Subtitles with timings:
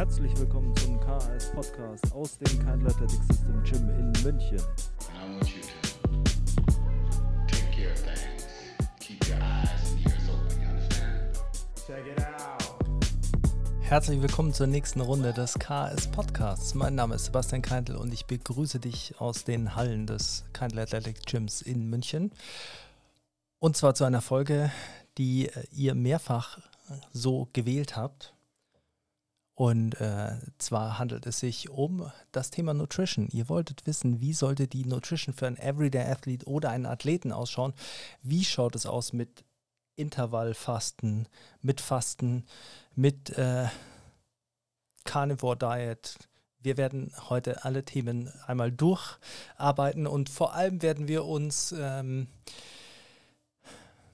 [0.00, 4.58] Herzlich willkommen zum KAS Podcast aus dem Kindle Athletic System Gym in München.
[13.82, 16.74] Herzlich willkommen zur nächsten Runde des KS Podcasts.
[16.74, 21.26] Mein Name ist Sebastian Keintel und ich begrüße dich aus den Hallen des Keintel Athletic
[21.26, 22.32] Gyms in München.
[23.58, 24.72] Und zwar zu einer Folge,
[25.18, 26.58] die äh, ihr mehrfach
[27.12, 28.32] so gewählt habt.
[29.60, 33.28] Und äh, zwar handelt es sich um das Thema Nutrition.
[33.28, 37.74] Ihr wolltet wissen, wie sollte die Nutrition für einen Everyday Athlete oder einen Athleten ausschauen?
[38.22, 39.44] Wie schaut es aus mit
[39.96, 41.28] Intervallfasten,
[41.60, 42.46] mit Fasten,
[42.94, 43.66] mit äh,
[45.04, 46.16] Carnivore Diet?
[46.60, 52.28] Wir werden heute alle Themen einmal durcharbeiten und vor allem werden wir uns ähm,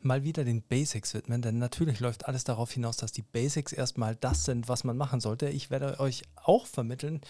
[0.06, 4.16] mal wieder den Basics widmen, denn natürlich läuft alles darauf hinaus, dass die Basics erstmal
[4.16, 5.48] das sind, was man machen sollte.
[5.48, 7.20] Ich werde euch auch vermitteln,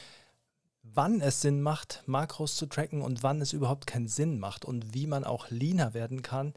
[0.82, 4.94] wann es Sinn macht, Makros zu tracken und wann es überhaupt keinen Sinn macht und
[4.94, 6.54] wie man auch leaner werden kann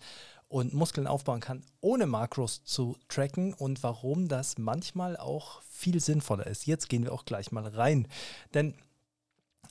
[0.47, 6.47] und Muskeln aufbauen kann, ohne Makros zu tracken und warum das manchmal auch viel sinnvoller
[6.47, 6.65] ist.
[6.65, 8.07] Jetzt gehen wir auch gleich mal rein,
[8.53, 8.73] denn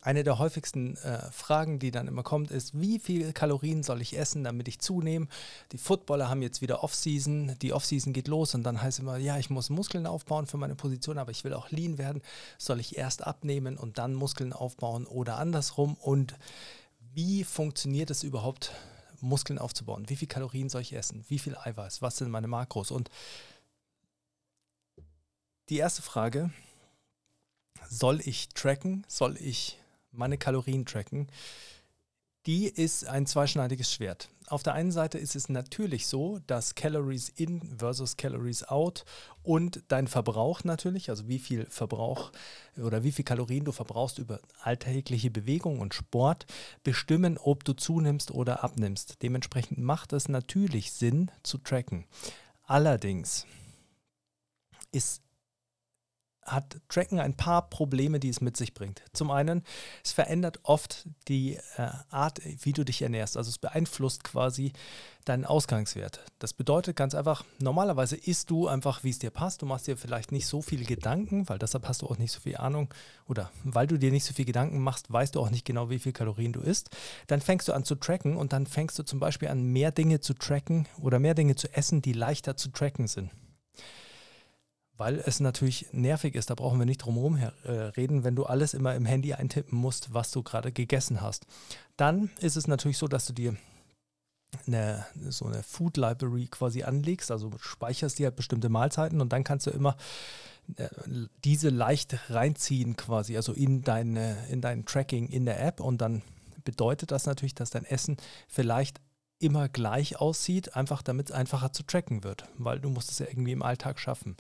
[0.01, 4.17] eine der häufigsten äh, Fragen, die dann immer kommt, ist, wie viel Kalorien soll ich
[4.17, 5.27] essen, damit ich zunehme?
[5.73, 9.39] Die Footballer haben jetzt wieder Offseason, die Offseason geht los und dann heißt immer, ja,
[9.39, 12.23] ich muss Muskeln aufbauen für meine Position, aber ich will auch lean werden.
[12.59, 15.95] Soll ich erst abnehmen und dann Muskeln aufbauen oder andersrum?
[15.95, 16.37] Und
[17.13, 18.73] wie funktioniert es überhaupt,
[19.21, 20.09] Muskeln aufzubauen?
[20.09, 21.25] Wie viel Kalorien soll ich essen?
[21.29, 22.03] Wie viel Eiweiß?
[22.03, 22.93] Was sind meine Makros?
[22.93, 23.11] Und
[25.71, 26.51] die erste Frage,
[27.89, 29.05] soll ich tracken?
[29.09, 29.79] Soll ich
[30.11, 31.29] meine Kalorien tracken,
[32.47, 34.31] die ist ein zweischneidiges Schwert.
[34.47, 39.05] Auf der einen Seite ist es natürlich so, dass Calories in versus Calories out
[39.43, 42.33] und dein Verbrauch natürlich, also wie viel Verbrauch
[42.79, 46.47] oder wie viel Kalorien du verbrauchst über alltägliche Bewegung und Sport,
[46.85, 49.23] bestimmen, ob du zunimmst oder abnimmst.
[49.23, 52.07] Dementsprechend macht es natürlich Sinn zu tracken.
[52.63, 53.45] Allerdings
[54.91, 55.23] ist
[56.49, 59.03] hat Tracken ein paar Probleme, die es mit sich bringt.
[59.13, 59.63] Zum einen,
[60.05, 63.37] es verändert oft die äh, Art, wie du dich ernährst.
[63.37, 64.73] Also es beeinflusst quasi
[65.25, 66.25] deinen Ausgangswert.
[66.39, 69.63] Das bedeutet ganz einfach, normalerweise isst du einfach, wie es dir passt.
[69.63, 72.41] Du machst dir vielleicht nicht so viel Gedanken, weil deshalb hast du auch nicht so
[72.41, 72.93] viel Ahnung.
[73.27, 75.99] Oder weil du dir nicht so viel Gedanken machst, weißt du auch nicht genau, wie
[75.99, 76.91] viel Kalorien du isst.
[77.27, 80.21] Dann fängst du an zu tracken und dann fängst du zum Beispiel an, mehr Dinge
[80.21, 83.31] zu tracken oder mehr Dinge zu essen, die leichter zu tracken sind
[84.99, 88.45] weil es natürlich nervig ist, da brauchen wir nicht drum herum äh, reden, wenn du
[88.45, 91.47] alles immer im Handy eintippen musst, was du gerade gegessen hast.
[91.97, 93.57] Dann ist es natürlich so, dass du dir
[94.67, 99.45] eine, so eine Food Library quasi anlegst, also speicherst dir halt bestimmte Mahlzeiten und dann
[99.45, 99.97] kannst du immer
[100.77, 100.89] äh,
[101.45, 105.79] diese leicht reinziehen quasi, also in, deine, in dein Tracking in der App.
[105.79, 106.23] Und dann
[106.65, 108.17] bedeutet das natürlich, dass dein Essen
[108.49, 109.01] vielleicht
[109.39, 113.27] immer gleich aussieht, einfach damit es einfacher zu tracken wird, weil du musst es ja
[113.27, 114.37] irgendwie im Alltag schaffen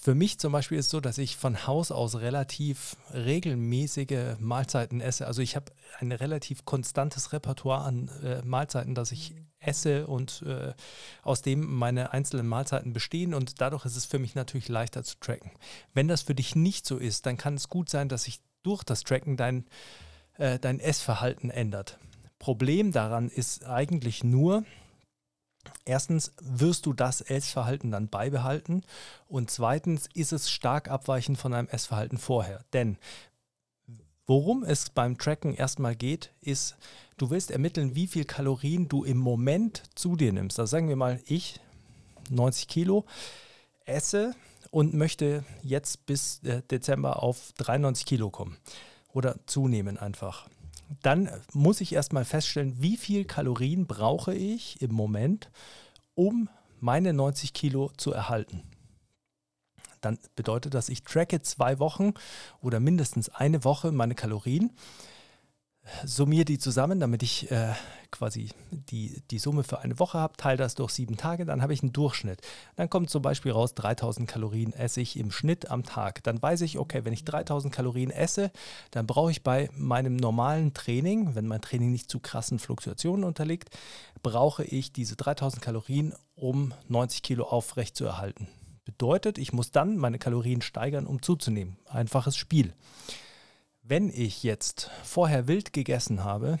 [0.00, 5.00] für mich zum Beispiel ist es so, dass ich von Haus aus relativ regelmäßige Mahlzeiten
[5.00, 5.26] esse.
[5.26, 5.66] Also ich habe
[6.00, 10.72] ein relativ konstantes Repertoire an äh, Mahlzeiten, das ich esse und äh,
[11.22, 15.16] aus dem meine einzelnen Mahlzeiten bestehen und dadurch ist es für mich natürlich leichter zu
[15.20, 15.52] tracken.
[15.94, 18.82] Wenn das für dich nicht so ist, dann kann es gut sein, dass sich durch
[18.82, 19.66] das Tracken dein,
[20.36, 21.98] äh, dein Essverhalten ändert.
[22.38, 24.64] Problem daran ist eigentlich nur,
[25.84, 28.82] Erstens wirst du das Essverhalten dann beibehalten
[29.28, 32.64] und zweitens ist es stark abweichend von deinem Essverhalten vorher.
[32.72, 32.98] Denn
[34.26, 36.76] worum es beim Tracken erstmal geht, ist,
[37.16, 40.58] du willst ermitteln, wie viel Kalorien du im Moment zu dir nimmst.
[40.58, 41.60] Also sagen wir mal, ich,
[42.30, 43.04] 90 Kilo,
[43.84, 44.34] esse
[44.70, 48.56] und möchte jetzt bis äh, Dezember auf 93 Kilo kommen
[49.12, 50.48] oder zunehmen einfach
[51.02, 55.50] dann muss ich erstmal feststellen, wie viel Kalorien brauche ich im Moment,
[56.14, 56.48] um
[56.80, 58.62] meine 90 Kilo zu erhalten.
[60.00, 62.12] Dann bedeutet das, ich tracke zwei Wochen
[62.60, 64.72] oder mindestens eine Woche meine Kalorien
[66.04, 67.72] summiere die zusammen, damit ich äh,
[68.10, 71.72] quasi die, die Summe für eine Woche habe, teile das durch sieben Tage, dann habe
[71.72, 72.40] ich einen Durchschnitt.
[72.76, 76.22] Dann kommt zum Beispiel raus, 3000 Kalorien esse ich im Schnitt am Tag.
[76.22, 78.52] Dann weiß ich, okay, wenn ich 3000 Kalorien esse,
[78.90, 83.70] dann brauche ich bei meinem normalen Training, wenn mein Training nicht zu krassen Fluktuationen unterliegt,
[84.22, 88.46] brauche ich diese 3000 Kalorien, um 90 Kilo aufrecht zu erhalten.
[88.84, 91.76] Bedeutet, ich muss dann meine Kalorien steigern, um zuzunehmen.
[91.88, 92.74] Einfaches Spiel.
[93.84, 96.60] Wenn ich jetzt vorher wild gegessen habe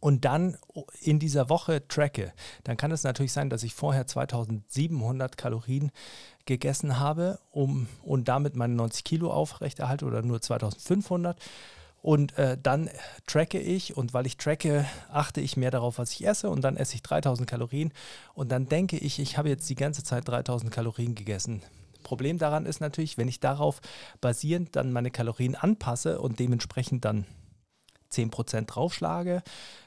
[0.00, 0.58] und dann
[1.00, 2.34] in dieser Woche tracke,
[2.64, 5.90] dann kann es natürlich sein, dass ich vorher 2700 Kalorien
[6.44, 11.40] gegessen habe um, und damit meine 90 Kilo aufrechterhalte oder nur 2500.
[12.02, 12.90] Und äh, dann
[13.26, 16.76] tracke ich und weil ich tracke, achte ich mehr darauf, was ich esse und dann
[16.76, 17.90] esse ich 3000 Kalorien
[18.34, 21.62] und dann denke ich, ich habe jetzt die ganze Zeit 3000 Kalorien gegessen.
[22.06, 23.80] Problem daran ist natürlich, wenn ich darauf
[24.20, 27.26] basierend dann meine Kalorien anpasse und dementsprechend dann
[28.12, 29.42] 10% draufschlage,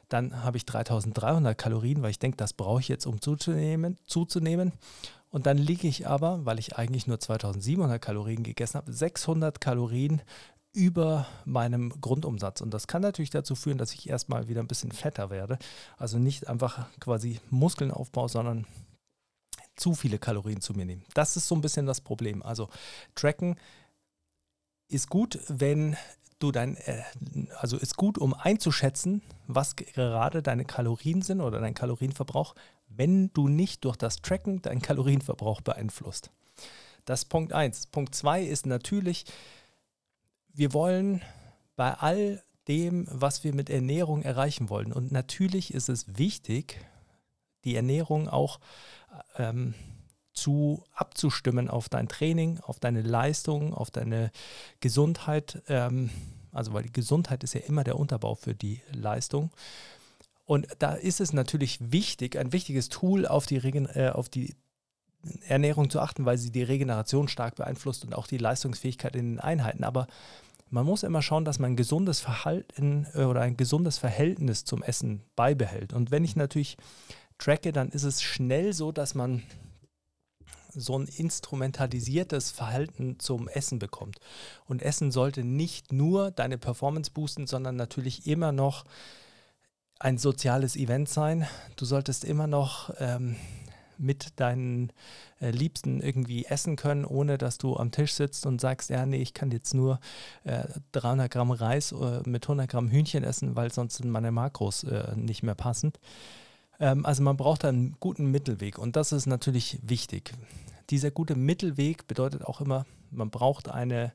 [0.09, 4.73] dann habe ich 3300 Kalorien, weil ich denke, das brauche ich jetzt, um zuzunehmen, zuzunehmen.
[5.29, 10.21] Und dann liege ich aber, weil ich eigentlich nur 2700 Kalorien gegessen habe, 600 Kalorien
[10.73, 12.59] über meinem Grundumsatz.
[12.59, 15.57] Und das kann natürlich dazu führen, dass ich erstmal wieder ein bisschen fetter werde.
[15.97, 18.65] Also nicht einfach quasi Muskeln aufbaue, sondern
[19.79, 21.03] zu viele Kalorien zu mir nehmen.
[21.13, 22.43] Das ist so ein bisschen das Problem.
[22.43, 22.69] Also
[23.15, 23.55] tracken
[24.87, 25.95] ist gut, wenn
[26.39, 27.03] du dein, äh,
[27.59, 32.55] also ist gut, um einzuschätzen, was gerade deine Kalorien sind oder dein Kalorienverbrauch,
[32.87, 36.31] wenn du nicht durch das Tracken deinen Kalorienverbrauch beeinflusst.
[37.05, 37.87] Das ist Punkt 1.
[37.87, 39.25] Punkt 2 ist natürlich,
[40.53, 41.21] wir wollen
[41.75, 44.93] bei all dem, was wir mit Ernährung erreichen wollen.
[44.93, 46.85] Und natürlich ist es wichtig,
[47.63, 48.59] die Ernährung auch
[49.37, 49.73] ähm,
[50.33, 54.31] zu abzustimmen auf dein Training, auf deine Leistung, auf deine
[54.79, 55.61] Gesundheit.
[55.67, 56.09] Ähm,
[56.51, 59.51] also weil die Gesundheit ist ja immer der Unterbau für die Leistung.
[60.45, 64.55] Und da ist es natürlich wichtig, ein wichtiges Tool auf die, Regen, äh, auf die
[65.47, 69.39] Ernährung zu achten, weil sie die Regeneration stark beeinflusst und auch die Leistungsfähigkeit in den
[69.39, 69.83] Einheiten.
[69.83, 70.07] Aber
[70.69, 74.81] man muss immer schauen, dass man ein gesundes Verhalten äh, oder ein gesundes Verhältnis zum
[74.81, 75.93] Essen beibehält.
[75.93, 76.77] Und wenn ich natürlich
[77.39, 79.43] tracke, dann ist es schnell so, dass man
[80.71, 84.19] so ein instrumentalisiertes Verhalten zum Essen bekommt.
[84.65, 88.85] Und Essen sollte nicht nur deine Performance boosten, sondern natürlich immer noch
[89.99, 91.47] ein soziales Event sein.
[91.75, 93.35] Du solltest immer noch ähm,
[93.97, 94.93] mit deinen
[95.41, 99.21] äh, Liebsten irgendwie essen können, ohne dass du am Tisch sitzt und sagst, ja, nee,
[99.21, 99.99] ich kann jetzt nur
[100.45, 100.63] äh,
[100.93, 105.15] 300 Gramm Reis äh, mit 100 Gramm Hühnchen essen, weil sonst sind meine Makros äh,
[105.15, 105.99] nicht mehr passend.
[106.79, 110.33] Ähm, also man braucht einen guten Mittelweg und das ist natürlich wichtig.
[110.89, 114.13] Dieser gute Mittelweg bedeutet auch immer, man braucht eine,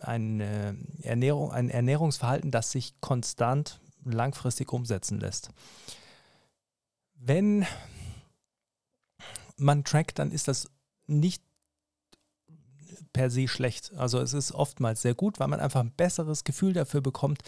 [0.00, 5.50] eine Ernährung, ein Ernährungsverhalten, das sich konstant langfristig umsetzen lässt.
[7.14, 7.66] Wenn
[9.56, 10.68] man trackt, dann ist das
[11.06, 11.42] nicht
[13.12, 13.92] per se schlecht.
[13.96, 17.42] Also es ist oftmals sehr gut, weil man einfach ein besseres Gefühl dafür bekommt,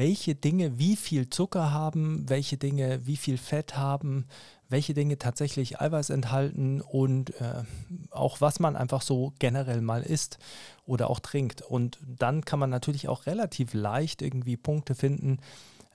[0.00, 4.24] welche Dinge wie viel Zucker haben, welche Dinge wie viel Fett haben,
[4.70, 7.64] welche Dinge tatsächlich Eiweiß enthalten und äh,
[8.10, 10.38] auch was man einfach so generell mal isst
[10.86, 11.60] oder auch trinkt.
[11.60, 15.36] Und dann kann man natürlich auch relativ leicht irgendwie Punkte finden,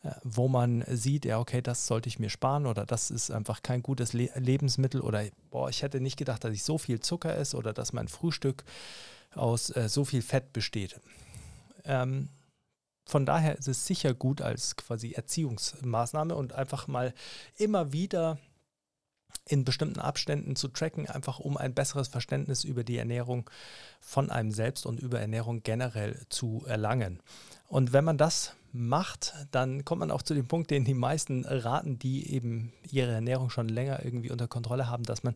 [0.03, 3.63] äh, wo man sieht, ja, okay, das sollte ich mir sparen oder das ist einfach
[3.63, 7.35] kein gutes Le Lebensmittel oder boah, ich hätte nicht gedacht, dass ich so viel Zucker
[7.35, 8.65] esse oder dass mein Frühstück
[9.33, 11.01] aus äh, so viel Fett besteht.
[11.85, 12.29] Ähm,
[13.05, 17.13] von daher ist es sicher gut als quasi Erziehungsmaßnahme und einfach mal
[17.57, 18.39] immer wieder
[19.47, 23.49] in bestimmten Abständen zu tracken, einfach um ein besseres Verständnis über die Ernährung
[23.99, 27.21] von einem selbst und über Ernährung generell zu erlangen.
[27.67, 31.45] Und wenn man das macht, dann kommt man auch zu dem Punkt, den die meisten
[31.45, 35.35] raten, die eben ihre Ernährung schon länger irgendwie unter Kontrolle haben, dass man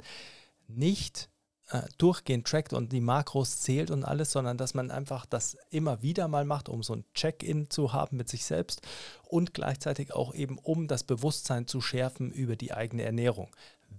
[0.67, 1.29] nicht
[1.71, 6.01] äh, durchgehend trackt und die Makros zählt und alles, sondern dass man einfach das immer
[6.01, 8.81] wieder mal macht, um so ein Check-in zu haben mit sich selbst
[9.27, 13.49] und gleichzeitig auch eben, um das Bewusstsein zu schärfen über die eigene Ernährung.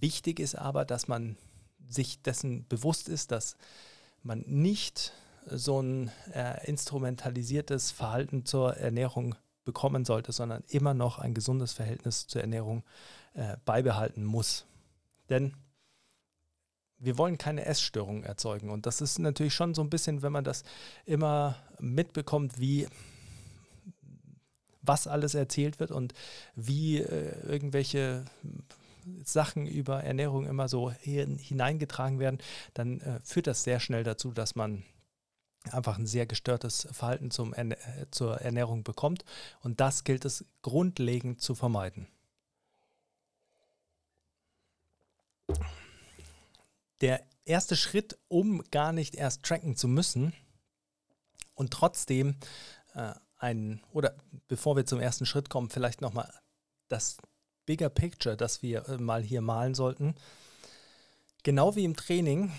[0.00, 1.37] Wichtig ist aber, dass man
[1.89, 3.57] sich dessen bewusst ist, dass
[4.23, 5.12] man nicht
[5.47, 9.35] so ein äh, instrumentalisiertes Verhalten zur Ernährung
[9.65, 12.83] bekommen sollte, sondern immer noch ein gesundes Verhältnis zur Ernährung
[13.35, 14.67] äh, beibehalten muss.
[15.29, 15.55] Denn
[17.00, 18.71] wir wollen keine Essstörungen erzeugen.
[18.71, 20.62] Und das ist natürlich schon so ein bisschen, wenn man das
[21.07, 22.87] immer mitbekommt, wie
[24.83, 26.14] was alles erzählt wird und
[26.54, 28.25] wie äh, irgendwelche
[29.25, 32.38] Sachen über Ernährung immer so hineingetragen werden,
[32.75, 34.85] dann äh, führt das sehr schnell dazu, dass man
[35.71, 37.76] einfach ein sehr gestörtes Verhalten zum, äh,
[38.11, 39.25] zur Ernährung bekommt.
[39.61, 42.07] Und das gilt es grundlegend zu vermeiden.
[47.00, 50.33] Der erste Schritt, um gar nicht erst tracken zu müssen
[51.54, 52.37] und trotzdem
[52.95, 54.14] äh, ein, oder
[54.49, 56.33] bevor wir zum ersten Schritt kommen, vielleicht nochmal
[56.88, 57.16] das
[57.66, 60.14] Bigger Picture, das wir äh, mal hier malen sollten.
[61.42, 62.52] Genau wie im Training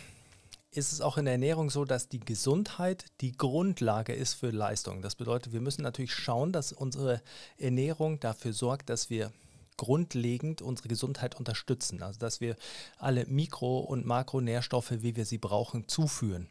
[0.72, 5.02] ist es auch in der Ernährung so, dass die Gesundheit die Grundlage ist für Leistung.
[5.02, 7.22] Das bedeutet, wir müssen natürlich schauen, dass unsere
[7.58, 9.32] Ernährung dafür sorgt, dass wir
[9.78, 12.04] grundlegend unsere Gesundheit unterstützen.
[12.04, 12.56] Also dass wir
[12.98, 16.50] alle Mikro- und Makronährstoffe, wie wir sie brauchen, zuführen.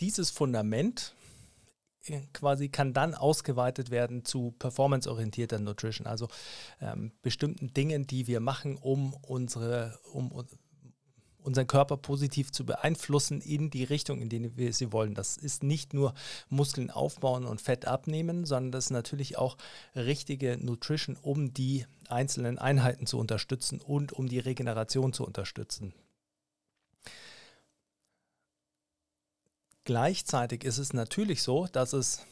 [0.00, 1.14] Dieses Fundament
[2.06, 6.28] äh, quasi kann dann ausgeweitet werden zu performanceorientierter Nutrition, also
[6.80, 10.30] ähm, bestimmten Dingen, die wir machen, um unsere, um
[11.42, 15.14] unseren Körper positiv zu beeinflussen in die Richtung, in die wir sie wollen.
[15.14, 16.14] Das ist nicht nur
[16.48, 19.56] Muskeln aufbauen und Fett abnehmen, sondern das ist natürlich auch
[19.94, 25.94] richtige Nutrition, um die einzelnen Einheiten zu unterstützen und um die Regeneration zu unterstützen.
[29.84, 32.26] Gleichzeitig ist es natürlich so, dass es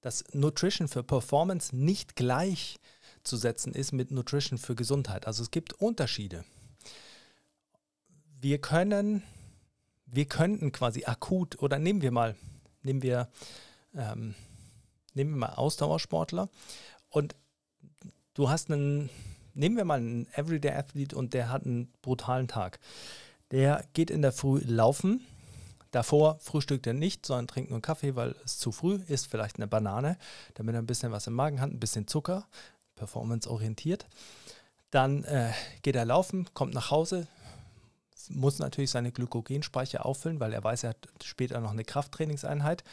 [0.00, 5.26] dass Nutrition für Performance nicht gleichzusetzen ist mit Nutrition für Gesundheit.
[5.26, 6.44] Also es gibt Unterschiede
[8.40, 9.22] wir können,
[10.06, 12.36] wir könnten quasi akut oder nehmen wir mal,
[12.82, 13.28] nehmen wir,
[13.94, 14.34] ähm,
[15.14, 16.48] nehmen wir mal Ausdauersportler
[17.10, 17.34] und
[18.34, 19.10] du hast einen,
[19.54, 22.78] nehmen wir mal einen Everyday Athlete und der hat einen brutalen Tag.
[23.50, 25.24] Der geht in der Früh laufen.
[25.90, 29.56] Davor frühstückt er nicht, sondern trinkt nur einen Kaffee, weil es zu früh ist, vielleicht
[29.56, 30.18] eine Banane,
[30.54, 32.46] damit er ein bisschen was im Magen hat, ein bisschen Zucker,
[32.94, 34.06] performanceorientiert.
[34.90, 37.26] Dann äh, geht er laufen, kommt nach Hause,
[38.30, 42.84] muss natürlich seine Glykogenspeicher auffüllen, weil er weiß, er hat später noch eine Krafttrainingseinheit.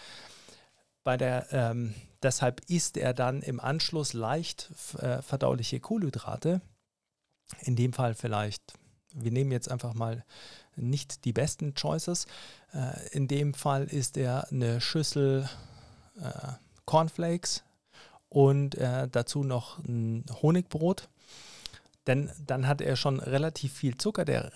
[1.03, 6.61] Bei der, ähm, deshalb isst er dann im Anschluss leicht äh, verdauliche Kohlenhydrate.
[7.61, 8.73] In dem Fall vielleicht,
[9.13, 10.25] wir nehmen jetzt einfach mal
[10.75, 12.25] nicht die besten Choices.
[12.73, 15.47] Äh, in dem Fall ist er eine Schüssel
[16.19, 16.53] äh,
[16.85, 17.63] Cornflakes
[18.29, 21.07] und äh, dazu noch ein Honigbrot
[22.07, 24.51] denn dann hat er schon relativ viel Zucker, der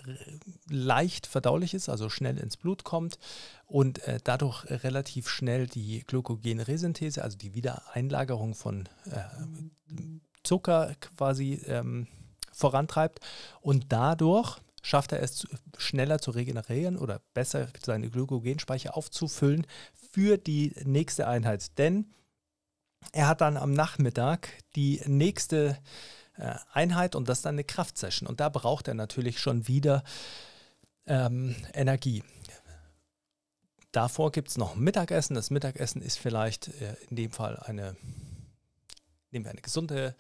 [0.70, 3.18] leicht verdaulich ist, also schnell ins Blut kommt
[3.66, 9.22] und äh, dadurch relativ schnell die Glykogenresynthese, also die Wiedereinlagerung von äh,
[10.44, 12.08] Zucker quasi ähm,
[12.52, 13.20] vorantreibt
[13.62, 19.66] und dadurch schafft er es schneller zu regenerieren oder besser seine Glykogenspeicher aufzufüllen
[20.12, 21.78] für die nächste Einheit.
[21.78, 22.14] Denn
[23.12, 25.78] er hat dann am Nachmittag die nächste
[26.72, 28.28] Einheit und das ist dann eine Kraftsession.
[28.28, 30.04] Und da braucht er natürlich schon wieder
[31.06, 32.24] ähm, Energie.
[33.92, 35.34] Davor gibt es noch Mittagessen.
[35.34, 37.96] Das Mittagessen ist vielleicht äh, in dem Fall eine,
[39.32, 40.16] nehmen wir eine gesunde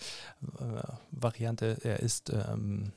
[0.59, 1.77] äh, Variante.
[1.83, 2.91] Er ist ähm,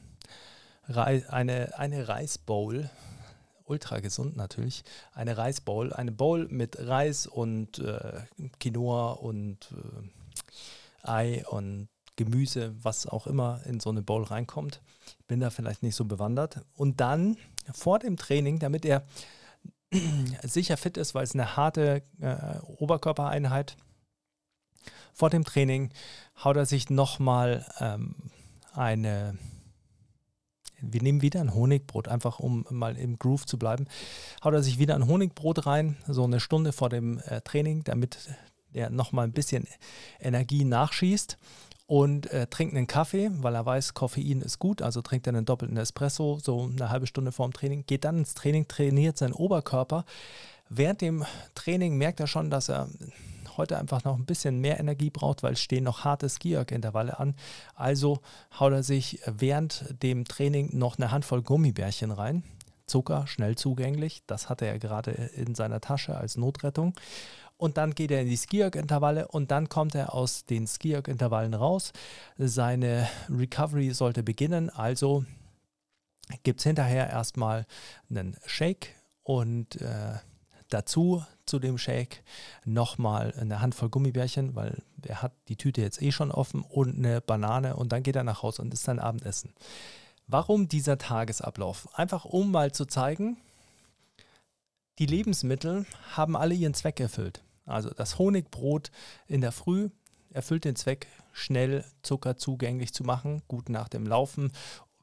[0.87, 2.91] eine, eine Reisbowl,
[3.65, 8.23] ultra gesund natürlich, eine Reisbowl, eine Bowl mit Reis und äh,
[8.59, 14.83] Quinoa und äh, Ei und Gemüse, was auch immer in so eine Bowl reinkommt.
[15.29, 16.61] Bin da vielleicht nicht so bewandert.
[16.75, 17.37] Und dann
[17.73, 19.05] vor dem Training, damit er
[20.43, 23.77] sicher fit ist, weil es eine harte äh, Oberkörpereinheit,
[25.15, 25.91] vor dem Training
[26.43, 28.15] haut er sich nochmal ähm,
[28.73, 29.37] eine,
[30.81, 33.87] wir nehmen wieder ein Honigbrot, einfach um mal im Groove zu bleiben,
[34.43, 38.19] haut er sich wieder ein Honigbrot rein, so eine Stunde vor dem äh, Training, damit
[38.73, 39.69] er nochmal ein bisschen
[40.19, 41.37] Energie nachschießt
[41.87, 45.45] und äh, trinkt einen Kaffee, weil er weiß, Koffein ist gut, also trinkt er einen
[45.45, 50.05] doppelten Espresso, so eine halbe Stunde vorm Training, geht dann ins Training, trainiert seinen Oberkörper.
[50.69, 51.25] Während dem
[51.55, 52.89] Training merkt er schon, dass er
[53.57, 57.35] heute einfach noch ein bisschen mehr Energie braucht, weil es stehen noch harte Ski-Intervalle an.
[57.75, 58.21] Also
[58.59, 62.43] haut er sich während dem Training noch eine Handvoll Gummibärchen rein.
[62.87, 66.95] Zucker, schnell zugänglich, das hatte er gerade in seiner Tasche als Notrettung
[67.63, 71.93] und dann geht er in die Skierg-Intervalle und dann kommt er aus den Skierg-Intervallen raus.
[72.37, 75.25] Seine Recovery sollte beginnen, also
[76.43, 77.67] gibt es hinterher erstmal
[78.11, 80.15] einen Shake und äh,
[80.71, 82.25] dazu zu dem Shake
[82.65, 87.21] nochmal eine Handvoll Gummibärchen, weil er hat die Tüte jetzt eh schon offen und eine
[87.21, 89.55] Banane und dann geht er nach Hause und ist sein Abendessen.
[90.27, 91.89] Warum dieser Tagesablauf?
[91.97, 93.37] Einfach um mal zu zeigen,
[94.99, 97.45] die Lebensmittel haben alle ihren Zweck erfüllt.
[97.67, 98.91] Also das Honigbrot
[99.27, 99.91] in der Früh
[100.31, 104.53] erfüllt den Zweck, schnell Zucker zugänglich zu machen, gut nach dem Laufen,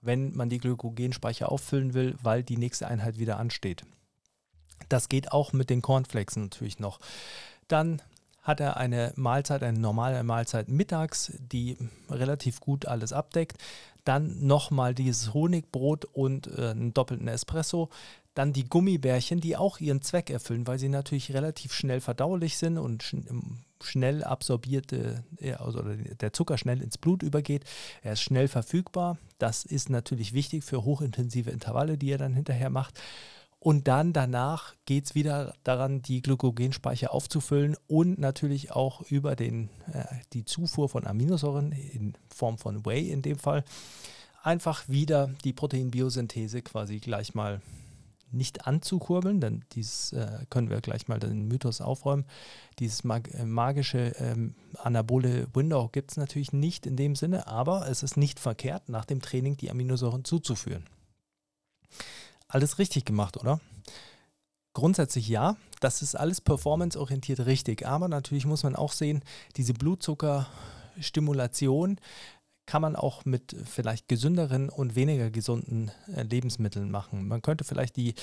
[0.02, 3.84] wenn man die Glykogenspeicher auffüllen will, weil die nächste Einheit wieder ansteht.
[4.88, 7.00] Das geht auch mit den Cornflakes natürlich noch.
[7.68, 8.02] Dann
[8.42, 11.78] hat er eine Mahlzeit, eine normale Mahlzeit mittags, die
[12.10, 13.58] relativ gut alles abdeckt.
[14.06, 17.90] Dann nochmal dieses Honigbrot und äh, einen doppelten Espresso.
[18.36, 22.78] Dann die Gummibärchen, die auch ihren Zweck erfüllen, weil sie natürlich relativ schnell verdaulich sind
[22.78, 23.16] und
[23.82, 25.24] schnell absorbierte,
[25.58, 27.66] also der Zucker schnell ins Blut übergeht.
[28.02, 29.18] Er ist schnell verfügbar.
[29.40, 33.00] Das ist natürlich wichtig für hochintensive Intervalle, die er dann hinterher macht.
[33.62, 39.70] Und dann danach geht es wieder daran, die Glykogenspeicher aufzufüllen und natürlich auch über den,
[39.92, 43.66] äh, die Zufuhr von Aminosäuren in Form von Whey in dem Fall
[44.44, 47.62] einfach wieder die Proteinbiosynthese quasi gleich mal
[48.32, 52.26] nicht anzukurbeln, denn dieses äh, können wir gleich mal den Mythos aufräumen.
[52.80, 57.90] Dieses mag äh, magische ähm, anabole Window gibt es natürlich nicht in dem Sinne, aber
[57.90, 60.86] es ist nicht verkehrt, nach dem Training die Aminosäuren zuzuführen.
[62.48, 63.60] Alles richtig gemacht, oder?
[64.74, 69.24] Grundsätzlich ja, das ist alles performanceorientiert richtig, aber natürlich muss man auch sehen,
[69.58, 72.00] diese Blutzuckerstimulation
[72.70, 77.28] kann man auch mit vielleicht gesünderen und weniger gesunden äh, Lebensmitteln machen.
[77.28, 78.14] Man könnte vielleicht die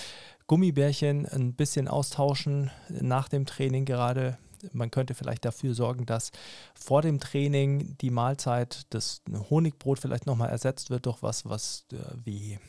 [0.47, 4.39] Gummibärchen ein bisschen austauschen nach dem Training gerade.
[4.73, 6.31] Man könnte vielleicht dafür sorgen, dass
[6.77, 11.97] vor dem Training die Mahlzeit, das Honigbrot vielleicht nochmal ersetzt wird durch was, was äh,
[12.25, 12.61] wie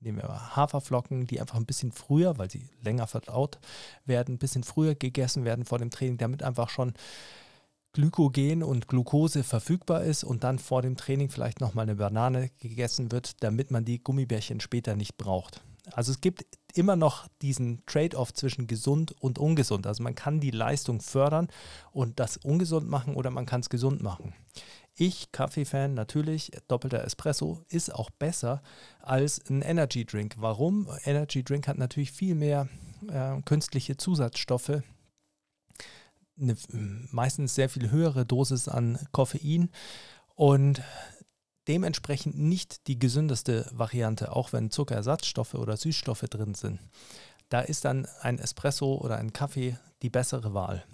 [0.00, 3.58] nehmen wir Haferflocken, die einfach ein bisschen früher, weil sie länger verdaut
[4.06, 6.94] werden, ein bisschen früher gegessen werden vor dem Training, damit einfach schon
[7.96, 13.10] Glykogen und Glucose verfügbar ist und dann vor dem Training vielleicht nochmal eine Banane gegessen
[13.10, 15.62] wird, damit man die Gummibärchen später nicht braucht.
[15.92, 19.86] Also es gibt immer noch diesen Trade-off zwischen gesund und ungesund.
[19.86, 21.48] Also man kann die Leistung fördern
[21.90, 24.34] und das ungesund machen oder man kann es gesund machen.
[24.94, 28.62] Ich, Kaffee-Fan, natürlich, doppelter Espresso ist auch besser
[29.00, 30.34] als ein Energy Drink.
[30.36, 30.90] Warum?
[31.04, 32.68] Energy Drink hat natürlich viel mehr
[33.08, 34.82] äh, künstliche Zusatzstoffe
[36.40, 36.56] eine
[37.10, 39.70] meistens sehr viel höhere Dosis an Koffein
[40.34, 40.82] und
[41.68, 46.80] dementsprechend nicht die gesündeste Variante, auch wenn Zuckerersatzstoffe oder Süßstoffe drin sind.
[47.48, 50.84] Da ist dann ein Espresso oder ein Kaffee die bessere Wahl.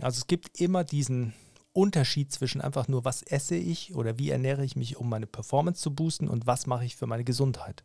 [0.00, 1.34] Also es gibt immer diesen
[1.72, 5.80] Unterschied zwischen einfach nur, was esse ich oder wie ernähre ich mich, um meine Performance
[5.80, 7.84] zu boosten und was mache ich für meine Gesundheit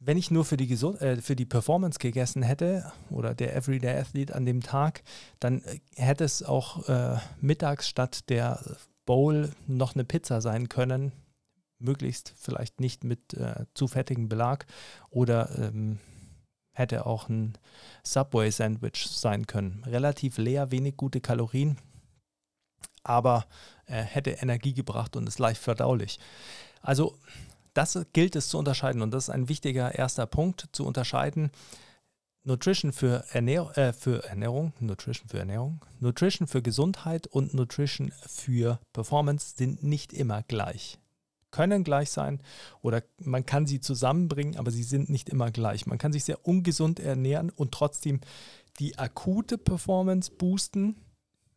[0.00, 3.98] wenn ich nur für die, Gesund äh, für die Performance gegessen hätte oder der Everyday
[3.98, 5.02] Athlete an dem Tag,
[5.38, 8.64] dann äh, hätte es auch äh, mittags statt der
[9.04, 11.12] Bowl noch eine Pizza sein können.
[11.78, 14.66] Möglichst vielleicht nicht mit äh, zu fettigem Belag
[15.10, 15.98] oder ähm,
[16.72, 17.58] hätte auch ein
[18.02, 19.84] Subway-Sandwich sein können.
[19.86, 21.78] Relativ leer, wenig gute Kalorien,
[23.02, 23.46] aber
[23.86, 26.18] äh, hätte Energie gebracht und ist leicht verdaulich.
[26.80, 27.16] Also
[27.74, 31.50] das gilt es zu unterscheiden und das ist ein wichtiger erster Punkt zu unterscheiden.
[32.42, 38.80] Nutrition für, Ernähr äh, für Ernährung, Nutrition für Ernährung, Nutrition für Gesundheit und Nutrition für
[38.94, 40.98] Performance sind nicht immer gleich.
[41.50, 42.40] Können gleich sein
[42.80, 45.84] oder man kann sie zusammenbringen, aber sie sind nicht immer gleich.
[45.86, 48.20] Man kann sich sehr ungesund ernähren und trotzdem
[48.78, 50.96] die akute Performance boosten.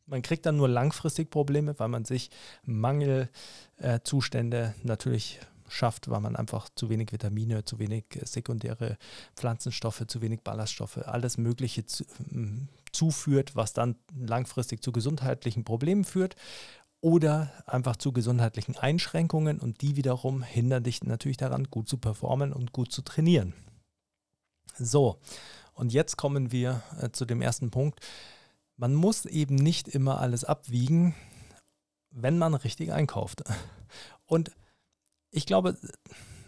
[0.05, 2.29] Man kriegt dann nur langfristig Probleme, weil man sich
[2.65, 5.39] Mangelzustände äh, natürlich
[5.73, 8.97] schafft, weil man einfach zu wenig Vitamine, zu wenig äh, sekundäre
[9.35, 16.03] Pflanzenstoffe, zu wenig Ballaststoffe, alles Mögliche zu, ähm, zuführt, was dann langfristig zu gesundheitlichen Problemen
[16.03, 16.35] führt
[17.01, 22.53] oder einfach zu gesundheitlichen Einschränkungen und die wiederum hindern dich natürlich daran, gut zu performen
[22.53, 23.53] und gut zu trainieren.
[24.77, 25.19] So,
[25.73, 27.99] und jetzt kommen wir äh, zu dem ersten Punkt.
[28.77, 31.15] Man muss eben nicht immer alles abwiegen,
[32.11, 33.43] wenn man richtig einkauft.
[34.25, 34.51] Und
[35.33, 35.77] ich glaube,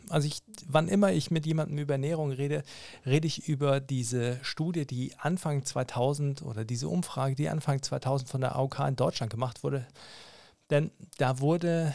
[0.10, 2.64] also ich, wann immer ich mit jemandem über Ernährung rede,
[3.06, 8.42] rede ich über diese Studie, die Anfang 2000 oder diese Umfrage, die Anfang 2000 von
[8.42, 9.88] der AOK in Deutschland gemacht wurde.
[10.70, 11.94] Denn da wurde,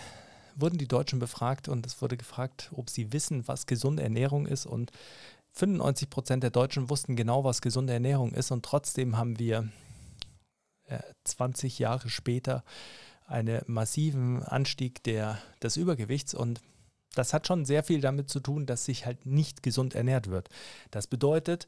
[0.56, 4.66] wurden die Deutschen befragt und es wurde gefragt, ob sie wissen, was gesunde Ernährung ist.
[4.66, 4.90] Und
[5.52, 8.50] 95 Prozent der Deutschen wussten genau, was gesunde Ernährung ist.
[8.50, 9.68] Und trotzdem haben wir
[10.86, 12.64] äh, 20 Jahre später
[13.26, 16.60] einen massiven Anstieg der, des Übergewichts und
[17.14, 20.48] das hat schon sehr viel damit zu tun, dass sich halt nicht gesund ernährt wird.
[20.90, 21.66] Das bedeutet,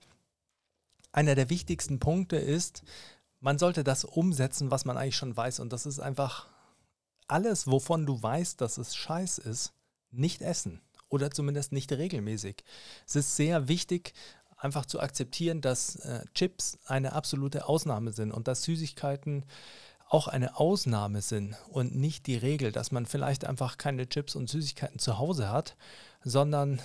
[1.10, 2.82] einer der wichtigsten Punkte ist,
[3.40, 5.60] man sollte das umsetzen, was man eigentlich schon weiß.
[5.60, 6.48] Und das ist einfach
[7.26, 9.72] alles, wovon du weißt, dass es scheiß ist,
[10.10, 10.80] nicht essen.
[11.08, 12.64] Oder zumindest nicht regelmäßig.
[13.06, 14.14] Es ist sehr wichtig,
[14.56, 19.44] einfach zu akzeptieren, dass äh, Chips eine absolute Ausnahme sind und dass Süßigkeiten
[20.12, 24.50] auch eine Ausnahme sind und nicht die Regel, dass man vielleicht einfach keine Chips und
[24.50, 25.74] Süßigkeiten zu Hause hat,
[26.22, 26.80] sondern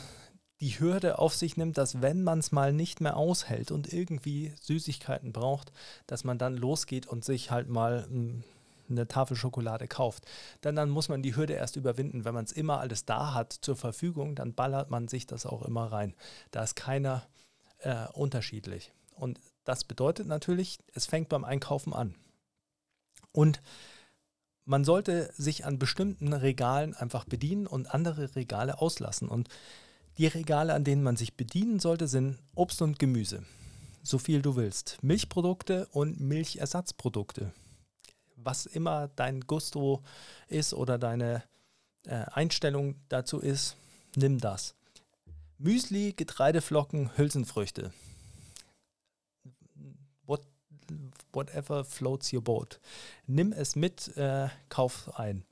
[0.61, 4.53] die Hürde auf sich nimmt, dass wenn man es mal nicht mehr aushält und irgendwie
[4.61, 5.73] Süßigkeiten braucht,
[6.07, 8.43] dass man dann losgeht und sich halt mal hm,
[8.89, 10.23] eine Tafel Schokolade kauft.
[10.63, 12.23] Denn dann muss man die Hürde erst überwinden.
[12.23, 15.63] Wenn man es immer alles da hat zur Verfügung, dann ballert man sich das auch
[15.63, 16.15] immer rein.
[16.51, 17.27] Da ist keiner
[17.79, 18.93] äh, unterschiedlich.
[19.15, 22.15] Und das bedeutet natürlich, es fängt beim Einkaufen an.
[23.31, 23.61] Und
[24.65, 29.29] man sollte sich an bestimmten Regalen einfach bedienen und andere Regale auslassen.
[29.29, 29.47] Und
[30.17, 33.43] die Regale, an denen man sich bedienen sollte, sind Obst und Gemüse.
[34.03, 34.97] So viel du willst.
[35.01, 37.53] Milchprodukte und Milchersatzprodukte.
[38.35, 40.03] Was immer dein Gusto
[40.47, 41.43] ist oder deine
[42.05, 43.75] äh, Einstellung dazu ist,
[44.15, 44.75] nimm das.
[45.57, 47.91] Müsli, Getreideflocken, Hülsenfrüchte.
[50.89, 52.79] What, whatever floats your boat.
[53.25, 55.43] Nimm es mit, äh, kauf ein.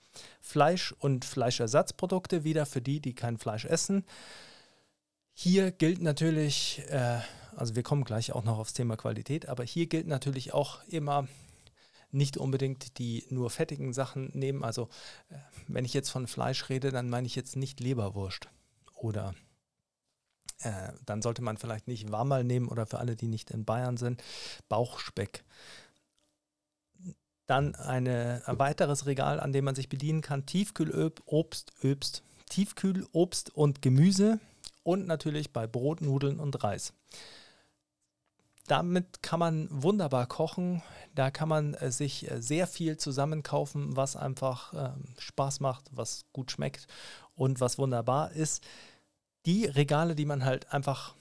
[0.42, 4.06] Fleisch und Fleischersatzprodukte wieder für die, die kein Fleisch essen.
[5.34, 7.20] Hier gilt natürlich, äh,
[7.56, 11.28] also wir kommen gleich auch noch aufs Thema Qualität, aber hier gilt natürlich auch immer
[12.12, 14.64] nicht unbedingt die nur fettigen Sachen nehmen.
[14.64, 14.90] Also
[15.30, 15.36] äh,
[15.68, 18.48] wenn ich jetzt von Fleisch rede, dann meine ich jetzt nicht Leberwurst
[18.96, 19.36] oder
[20.62, 23.98] äh, dann sollte man vielleicht nicht Warmal nehmen oder für alle, die nicht in Bayern
[23.98, 24.24] sind,
[24.70, 25.44] Bauchspeck.
[27.48, 33.82] Dann eine, ein weiteres Regal, an dem man sich bedienen kann, Tiefkühlobst, Obst, Tiefkühlobst und
[33.82, 34.40] Gemüse
[34.84, 36.94] und natürlich bei Brot, Nudeln und Reis.
[38.68, 40.82] Damit kann man wunderbar kochen.
[41.14, 44.90] Da kann man äh, sich äh, sehr viel zusammenkaufen, was einfach äh,
[45.20, 46.88] Spaß macht, was gut schmeckt
[47.36, 48.64] und was wunderbar ist.
[49.46, 51.16] Die Regale, die man halt einfach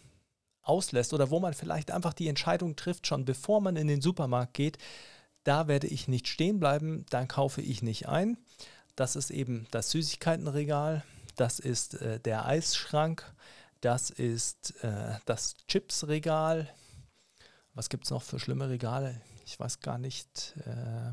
[0.62, 4.54] auslässt oder wo man vielleicht einfach die Entscheidung trifft, schon bevor man in den Supermarkt
[4.54, 4.78] geht,
[5.44, 8.38] da werde ich nicht stehen bleiben, dann kaufe ich nicht ein.
[8.96, 11.04] Das ist eben das Süßigkeitenregal,
[11.37, 13.30] das ist äh, der Eisschrank,
[13.80, 16.72] das ist äh, das Chipsregal.
[17.74, 19.20] Was gibt es noch für schlimme Regale?
[19.44, 20.54] Ich weiß gar nicht.
[20.64, 21.12] Äh,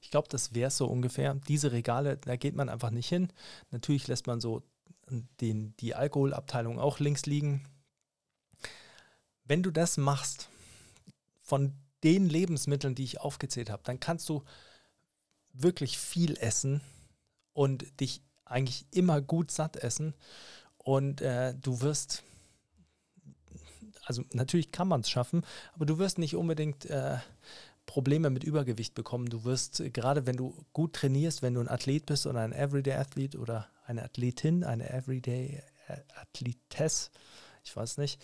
[0.00, 1.34] ich glaube, das wäre so ungefähr.
[1.46, 3.30] Diese Regale, da geht man einfach nicht hin.
[3.70, 4.62] Natürlich lässt man so
[5.40, 7.66] den, die Alkoholabteilung auch links liegen.
[9.44, 10.48] Wenn du das machst,
[11.42, 11.72] von
[12.04, 14.44] den Lebensmitteln, die ich aufgezählt habe, dann kannst du
[15.52, 16.80] wirklich viel essen
[17.52, 20.14] und dich eigentlich immer gut satt essen
[20.78, 22.22] und äh, du wirst,
[24.04, 27.18] also natürlich kann man es schaffen, aber du wirst nicht unbedingt äh,
[27.86, 29.26] Probleme mit Übergewicht bekommen.
[29.26, 32.52] Du wirst, äh, gerade wenn du gut trainierst, wenn du ein Athlet bist oder ein
[32.52, 37.10] Everyday Athlete oder eine Athletin, eine Everyday äh, Athletess,
[37.64, 38.20] ich weiß nicht,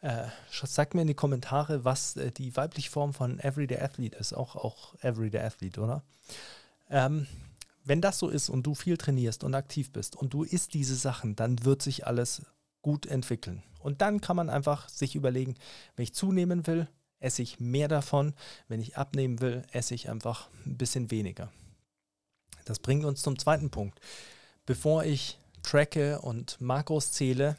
[0.00, 4.32] äh, sag mir in die Kommentare, was äh, die weibliche Form von Everyday Athlete ist.
[4.32, 6.02] Auch, auch Everyday Athlete, oder?
[6.88, 7.26] Ähm,
[7.84, 10.96] wenn das so ist und du viel trainierst und aktiv bist und du isst diese
[10.96, 12.42] Sachen, dann wird sich alles
[12.82, 13.62] gut entwickeln.
[13.78, 15.54] Und dann kann man einfach sich überlegen,
[15.96, 16.88] wenn ich zunehmen will,
[17.20, 18.34] esse ich mehr davon.
[18.68, 21.50] Wenn ich abnehmen will, esse ich einfach ein bisschen weniger.
[22.64, 24.00] Das bringt uns zum zweiten Punkt.
[24.70, 27.56] Bevor ich tracke und Makros zähle,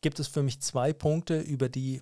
[0.00, 2.00] gibt es für mich zwei Punkte, über die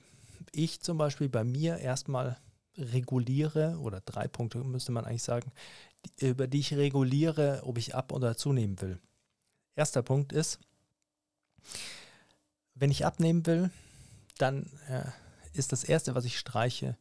[0.53, 2.39] ich zum Beispiel bei mir erstmal
[2.77, 5.51] reguliere, oder drei Punkte müsste man eigentlich sagen,
[6.19, 9.01] über die ich reguliere, ob ich ab- oder zunehmen will.
[9.75, 10.61] Erster Punkt ist,
[12.77, 13.73] wenn ich abnehmen will,
[14.39, 15.03] dann äh,
[15.53, 16.97] ist das Erste, was ich streiche,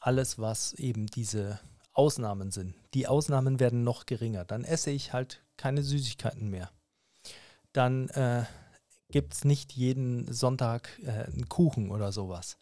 [0.00, 1.60] alles, was eben diese
[1.92, 2.74] Ausnahmen sind.
[2.94, 4.44] Die Ausnahmen werden noch geringer.
[4.44, 6.70] Dann esse ich halt keine Süßigkeiten mehr.
[7.72, 8.44] Dann äh,
[9.10, 12.56] gibt es nicht jeden Sonntag äh, einen Kuchen oder sowas.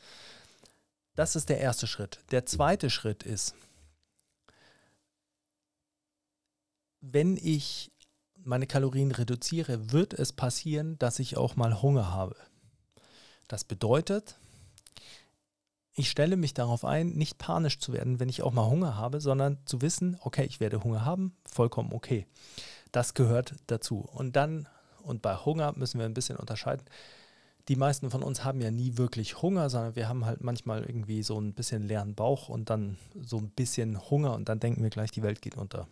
[1.14, 2.18] Das ist der erste Schritt.
[2.32, 3.54] Der zweite Schritt ist,
[7.00, 7.92] wenn ich
[8.34, 12.36] meine Kalorien reduziere, wird es passieren, dass ich auch mal Hunger habe.
[13.46, 14.36] Das bedeutet,
[15.98, 19.20] ich stelle mich darauf ein, nicht panisch zu werden, wenn ich auch mal Hunger habe,
[19.20, 22.26] sondern zu wissen, okay, ich werde Hunger haben, vollkommen okay.
[22.92, 23.98] Das gehört dazu.
[23.98, 24.68] Und dann,
[25.02, 26.84] und bei Hunger müssen wir ein bisschen unterscheiden,
[27.68, 31.22] die meisten von uns haben ja nie wirklich Hunger, sondern wir haben halt manchmal irgendwie
[31.22, 34.90] so ein bisschen leeren Bauch und dann so ein bisschen Hunger und dann denken wir
[34.90, 35.86] gleich, die Welt geht unter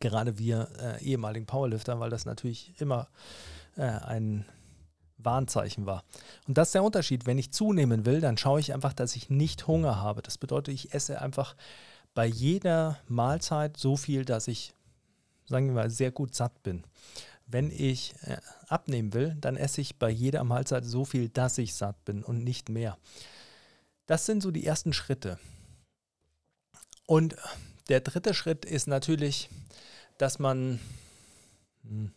[0.00, 3.08] gerade wir äh, ehemaligen Powerlifter, weil das natürlich immer
[3.76, 4.44] äh, ein
[5.18, 6.04] Warnzeichen war.
[6.48, 7.26] Und das ist der Unterschied.
[7.26, 10.20] Wenn ich zunehmen will, dann schaue ich einfach, dass ich nicht Hunger habe.
[10.20, 11.56] Das bedeutet, ich esse einfach
[12.14, 14.74] bei jeder Mahlzeit so viel, dass ich,
[15.46, 16.84] sagen wir mal, sehr gut satt bin.
[17.46, 21.74] Wenn ich äh, abnehmen will, dann esse ich bei jeder Mahlzeit so viel, dass ich
[21.74, 22.98] satt bin und nicht mehr.
[24.06, 25.38] Das sind so die ersten Schritte.
[27.06, 27.36] Und
[27.88, 29.50] der dritte Schritt ist natürlich,
[30.18, 30.80] dass man
[31.82, 32.12] hm,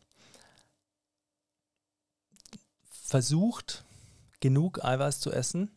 [2.90, 3.84] versucht,
[4.40, 5.72] genug Eiweiß zu essen,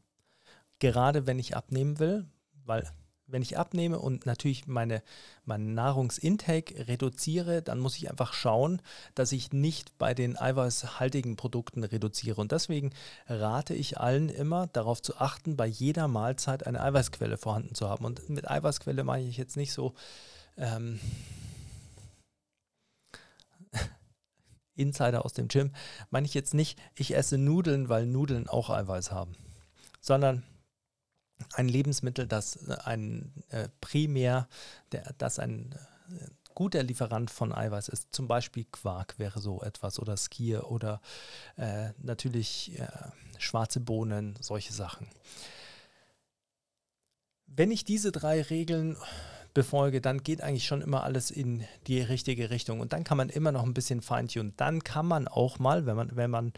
[0.78, 2.26] gerade wenn ich abnehmen will,
[2.64, 2.90] weil
[3.28, 5.02] wenn ich abnehme und natürlich meine,
[5.44, 8.80] meinen Nahrungsintake reduziere, dann muss ich einfach schauen,
[9.14, 12.40] dass ich nicht bei den eiweißhaltigen Produkten reduziere.
[12.40, 12.92] Und deswegen
[13.26, 18.04] rate ich allen immer darauf zu achten, bei jeder Mahlzeit eine Eiweißquelle vorhanden zu haben.
[18.04, 19.94] Und mit Eiweißquelle meine ich jetzt nicht so
[20.56, 20.98] ähm,
[24.74, 25.72] Insider aus dem Gym,
[26.10, 29.34] meine ich jetzt nicht, ich esse Nudeln, weil Nudeln auch Eiweiß haben,
[30.00, 30.44] sondern
[31.54, 34.48] ein Lebensmittel, das äh, ein äh, primär,
[34.92, 35.74] der, das ein
[36.10, 38.08] äh, guter Lieferant von Eiweiß ist.
[38.12, 41.00] Zum Beispiel Quark wäre so etwas oder Skier oder
[41.56, 42.88] äh, natürlich äh,
[43.38, 45.06] schwarze Bohnen, solche Sachen.
[47.46, 48.96] Wenn ich diese drei Regeln
[49.58, 52.78] befolge, dann geht eigentlich schon immer alles in die richtige Richtung.
[52.78, 54.52] Und dann kann man immer noch ein bisschen feintunen.
[54.56, 56.52] Dann kann man auch mal, wenn man, wenn man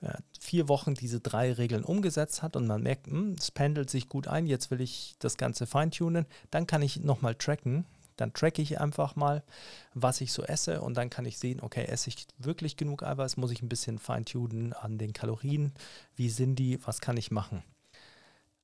[0.00, 4.08] äh, vier Wochen diese drei Regeln umgesetzt hat und man merkt, hm, es pendelt sich
[4.08, 7.84] gut ein, jetzt will ich das Ganze feintunen, dann kann ich nochmal tracken.
[8.16, 9.44] Dann tracke ich einfach mal,
[9.92, 13.36] was ich so esse und dann kann ich sehen, okay, esse ich wirklich genug Eiweiß,
[13.36, 15.74] muss ich ein bisschen feintunen an den Kalorien,
[16.16, 17.62] wie sind die, was kann ich machen.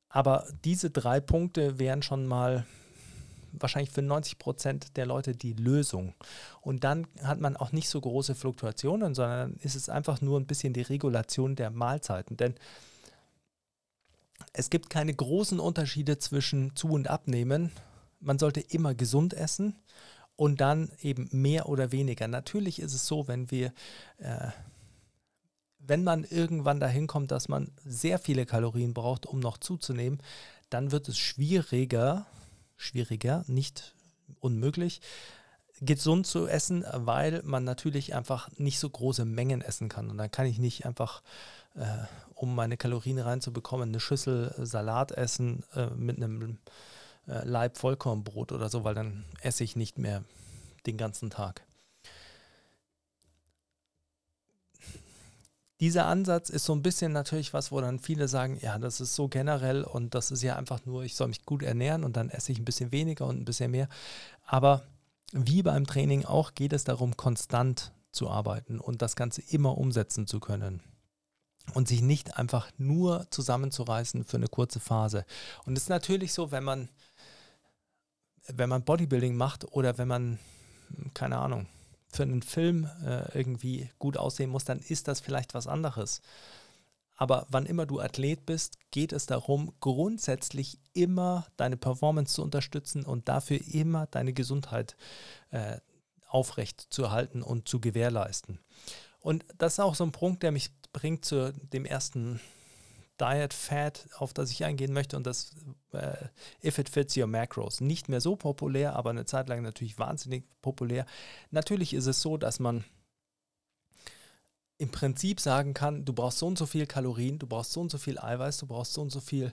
[0.09, 2.65] Aber diese drei Punkte wären schon mal
[3.59, 6.15] wahrscheinlich für 90 Prozent der Leute die Lösung.
[6.61, 10.47] Und dann hat man auch nicht so große Fluktuationen, sondern ist es einfach nur ein
[10.47, 12.37] bisschen die Regulation der Mahlzeiten.
[12.37, 12.55] Denn
[14.53, 17.73] es gibt keine großen Unterschiede zwischen zu und abnehmen.
[18.21, 19.77] Man sollte immer gesund essen
[20.37, 22.29] und dann eben mehr oder weniger.
[22.29, 23.73] Natürlich ist es so, wenn wir,
[24.19, 24.49] äh,
[25.79, 30.21] wenn man irgendwann dahin kommt, dass man sehr viele Kalorien braucht, um noch zuzunehmen,
[30.71, 32.27] dann wird es schwieriger,
[32.77, 33.95] schwieriger, nicht
[34.41, 35.01] unmöglich,
[35.81, 40.11] gesund zu essen, weil man natürlich einfach nicht so große Mengen essen kann.
[40.11, 41.23] Und dann kann ich nicht einfach,
[41.75, 41.85] äh,
[42.35, 46.59] um meine Kalorien reinzubekommen, eine Schüssel Salat essen äh, mit einem
[47.27, 50.25] äh, Laib Vollkornbrot oder so, weil dann esse ich nicht mehr
[50.87, 51.63] den ganzen Tag.
[55.81, 59.15] Dieser Ansatz ist so ein bisschen natürlich was, wo dann viele sagen, ja, das ist
[59.15, 62.31] so generell und das ist ja einfach nur, ich soll mich gut ernähren und dann
[62.31, 63.89] esse ich ein bisschen weniger und ein bisschen mehr.
[64.47, 64.85] Aber
[65.33, 70.27] wie beim Training auch geht es darum, konstant zu arbeiten und das Ganze immer umsetzen
[70.27, 70.81] zu können.
[71.73, 75.25] Und sich nicht einfach nur zusammenzureißen für eine kurze Phase.
[75.65, 76.91] Und es ist natürlich so, wenn man,
[78.49, 80.39] wenn man Bodybuilding macht oder wenn man,
[81.15, 81.67] keine Ahnung,
[82.15, 86.23] für einen Film äh, irgendwie gut aussehen muss, dann ist das vielleicht was anderes.
[87.17, 93.05] Aber wann immer du Athlet bist, geht es darum, grundsätzlich immer deine Performance zu unterstützen
[93.05, 94.97] und dafür immer deine Gesundheit
[95.51, 95.79] äh,
[96.29, 98.59] aufrecht zu erhalten und zu gewährleisten.
[99.21, 102.41] Und das ist auch so ein Punkt, der mich bringt zu dem ersten
[103.21, 105.53] Diet Fat, auf das ich eingehen möchte, und das
[105.93, 106.17] äh,
[106.63, 107.81] If It Fits Your Macros.
[107.81, 111.07] Nicht mehr so populär, aber eine Zeit lang natürlich wahnsinnig populär.
[111.51, 112.85] Natürlich ist es so, dass man
[114.79, 117.91] im Prinzip sagen kann, du brauchst so und so viel Kalorien, du brauchst so und
[117.91, 119.53] so viel Eiweiß, du brauchst so und so viel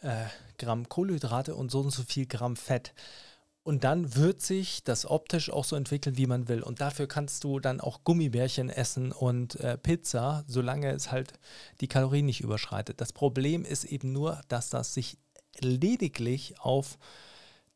[0.00, 0.24] äh,
[0.58, 2.94] Gramm Kohlenhydrate und so und so viel Gramm Fett.
[3.64, 6.62] Und dann wird sich das optisch auch so entwickeln, wie man will.
[6.62, 11.34] Und dafür kannst du dann auch Gummibärchen essen und äh, Pizza, solange es halt
[11.80, 13.00] die Kalorien nicht überschreitet.
[13.00, 15.16] Das Problem ist eben nur, dass das sich
[15.60, 16.98] lediglich auf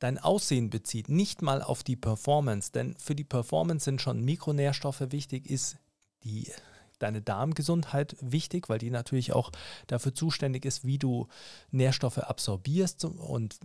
[0.00, 2.72] dein Aussehen bezieht, nicht mal auf die Performance.
[2.72, 5.76] Denn für die Performance sind schon Mikronährstoffe wichtig, ist
[6.24, 6.50] die
[6.98, 9.52] deine Darmgesundheit wichtig, weil die natürlich auch
[9.86, 11.28] dafür zuständig ist, wie du
[11.70, 13.58] Nährstoffe absorbierst und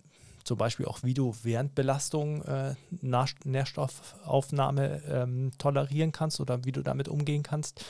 [0.44, 6.82] zum Beispiel auch, wie du während Belastung äh, Nährstoffaufnahme ähm, tolerieren kannst oder wie du
[6.82, 7.84] damit umgehen kannst.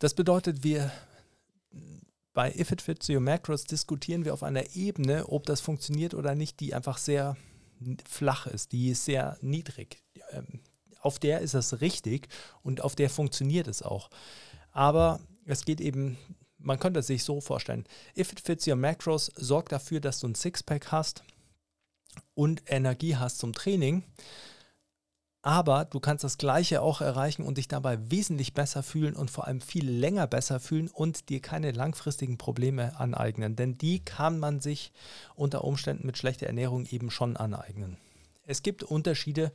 [0.00, 0.90] Das bedeutet, wir
[2.34, 6.34] bei If It Fits Your Macros diskutieren wir auf einer Ebene, ob das funktioniert oder
[6.34, 7.36] nicht, die einfach sehr
[8.06, 10.02] flach ist, die ist sehr niedrig.
[10.32, 10.60] Ähm,
[11.00, 12.28] auf der ist es richtig
[12.62, 14.10] und auf der funktioniert es auch.
[14.72, 16.18] Aber es geht eben
[16.66, 17.86] man könnte es sich so vorstellen.
[18.16, 21.22] If it fits your macros, sorgt dafür, dass du ein Sixpack hast
[22.34, 24.02] und Energie hast zum Training.
[25.42, 29.46] Aber du kannst das Gleiche auch erreichen und dich dabei wesentlich besser fühlen und vor
[29.46, 33.54] allem viel länger besser fühlen und dir keine langfristigen Probleme aneignen.
[33.54, 34.90] Denn die kann man sich
[35.36, 37.96] unter Umständen mit schlechter Ernährung eben schon aneignen.
[38.46, 39.52] Es gibt Unterschiede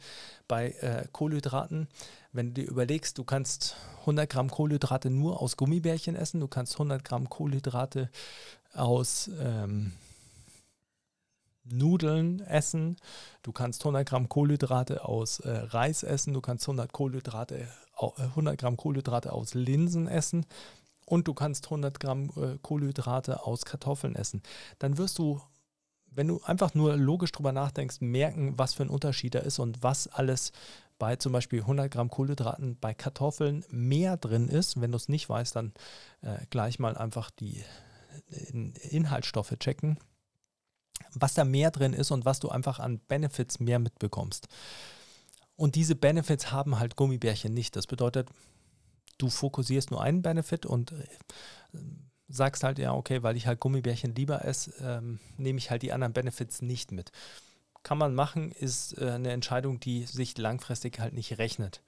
[0.47, 1.87] bei äh, Kohlenhydraten.
[2.33, 6.73] Wenn du dir überlegst, du kannst 100 Gramm Kohlenhydrate nur aus Gummibärchen essen, du kannst
[6.73, 8.09] 100 Gramm Kohlenhydrate
[8.73, 9.93] aus ähm,
[11.63, 12.97] Nudeln essen,
[13.43, 18.77] du kannst 100 Gramm Kohlenhydrate aus äh, Reis essen, du kannst 100, Kohlenhydrate, 100 Gramm
[18.77, 20.45] Kohlenhydrate aus Linsen essen
[21.05, 24.41] und du kannst 100 Gramm äh, Kohlenhydrate aus Kartoffeln essen.
[24.79, 25.41] Dann wirst du
[26.11, 29.81] wenn du einfach nur logisch drüber nachdenkst, merken, was für ein Unterschied da ist und
[29.81, 30.51] was alles
[30.99, 34.79] bei zum Beispiel 100 Gramm Kohlenhydraten bei Kartoffeln mehr drin ist.
[34.79, 35.73] Wenn du es nicht weißt, dann
[36.21, 37.63] äh, gleich mal einfach die
[38.89, 39.97] Inhaltsstoffe checken,
[41.13, 44.47] was da mehr drin ist und was du einfach an Benefits mehr mitbekommst.
[45.55, 47.75] Und diese Benefits haben halt Gummibärchen nicht.
[47.75, 48.29] Das bedeutet,
[49.17, 51.77] du fokussierst nur einen Benefit und äh,
[52.31, 55.91] sagst halt, ja, okay, weil ich halt Gummibärchen lieber esse, ähm, nehme ich halt die
[55.91, 57.11] anderen Benefits nicht mit.
[57.83, 61.81] Kann man machen, ist äh, eine Entscheidung, die sich langfristig halt nicht rechnet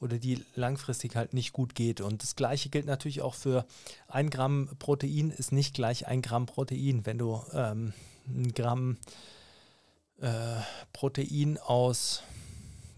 [0.00, 2.00] oder die langfristig halt nicht gut geht.
[2.00, 3.66] Und das gleiche gilt natürlich auch für
[4.08, 7.06] ein Gramm Protein ist nicht gleich ein Gramm Protein.
[7.06, 7.92] Wenn du ähm,
[8.26, 8.98] ein Gramm
[10.20, 10.60] äh,
[10.92, 12.22] Protein aus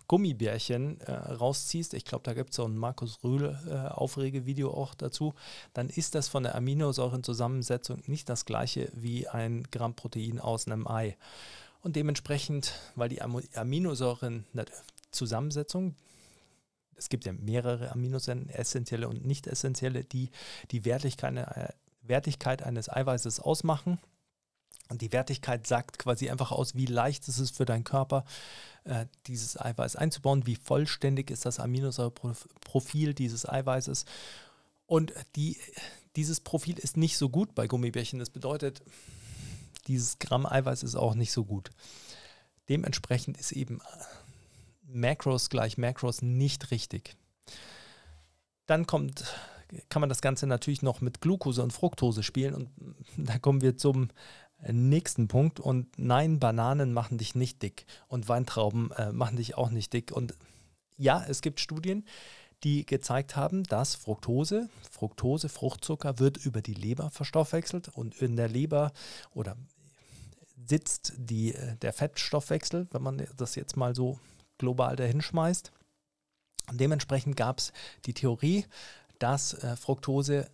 [0.08, 4.94] Gummibärchen äh, rausziehst, ich glaube, da gibt es so ein Markus Rühl äh, Aufregevideo auch
[4.94, 5.32] dazu,
[5.72, 10.86] dann ist das von der Aminosäurenzusammensetzung nicht das gleiche wie ein Gramm Protein aus einem
[10.86, 11.16] Ei.
[11.82, 15.94] Und dementsprechend, weil die Aminosäurenzusammensetzung,
[16.96, 20.30] es gibt ja mehrere Aminosäuren, essentielle und nicht essentielle, die
[20.70, 21.68] die Wertigkeit, äh,
[22.02, 23.98] Wertigkeit eines Eiweißes ausmachen.
[24.88, 28.24] Und die Wertigkeit sagt quasi einfach aus, wie leicht ist es für deinen Körper,
[28.84, 34.04] äh, dieses Eiweiß einzubauen, wie vollständig ist das Aminosäureprofil dieses Eiweißes.
[34.86, 35.58] Und die,
[36.14, 38.20] dieses Profil ist nicht so gut bei Gummibärchen.
[38.20, 38.82] Das bedeutet,
[39.88, 41.70] dieses Gramm Eiweiß ist auch nicht so gut.
[42.68, 43.80] Dementsprechend ist eben
[44.82, 47.16] Macros gleich Macros nicht richtig.
[48.66, 49.24] Dann kommt,
[49.88, 52.70] kann man das Ganze natürlich noch mit Glucose und Fructose spielen und
[53.16, 54.08] da kommen wir zum
[54.70, 55.60] nächsten Punkt.
[55.60, 60.12] Und nein, Bananen machen dich nicht dick und Weintrauben äh, machen dich auch nicht dick.
[60.12, 60.34] Und
[60.96, 62.04] ja, es gibt Studien,
[62.64, 68.48] die gezeigt haben, dass Fructose, Fructose, Fruchtzucker wird über die Leber verstoffwechselt und in der
[68.48, 68.92] Leber
[69.32, 69.56] oder
[70.66, 74.18] sitzt die, äh, der Fettstoffwechsel, wenn man das jetzt mal so
[74.58, 75.70] global dahinschmeißt.
[76.70, 77.72] Und dementsprechend gab es
[78.06, 78.66] die Theorie,
[79.18, 80.48] dass äh, Fructose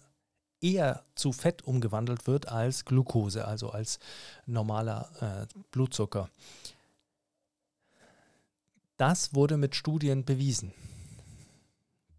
[0.62, 3.98] eher zu Fett umgewandelt wird als Glucose, also als
[4.46, 6.30] normaler äh, Blutzucker.
[8.96, 10.72] Das wurde mit Studien bewiesen.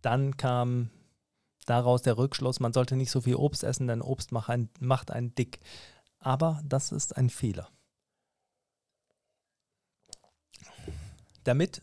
[0.01, 0.89] Dann kam
[1.65, 5.11] daraus der Rückschluss, man sollte nicht so viel Obst essen, denn Obst macht einen, macht
[5.11, 5.59] einen dick.
[6.19, 7.69] Aber das ist ein Fehler.
[11.45, 11.81] Damit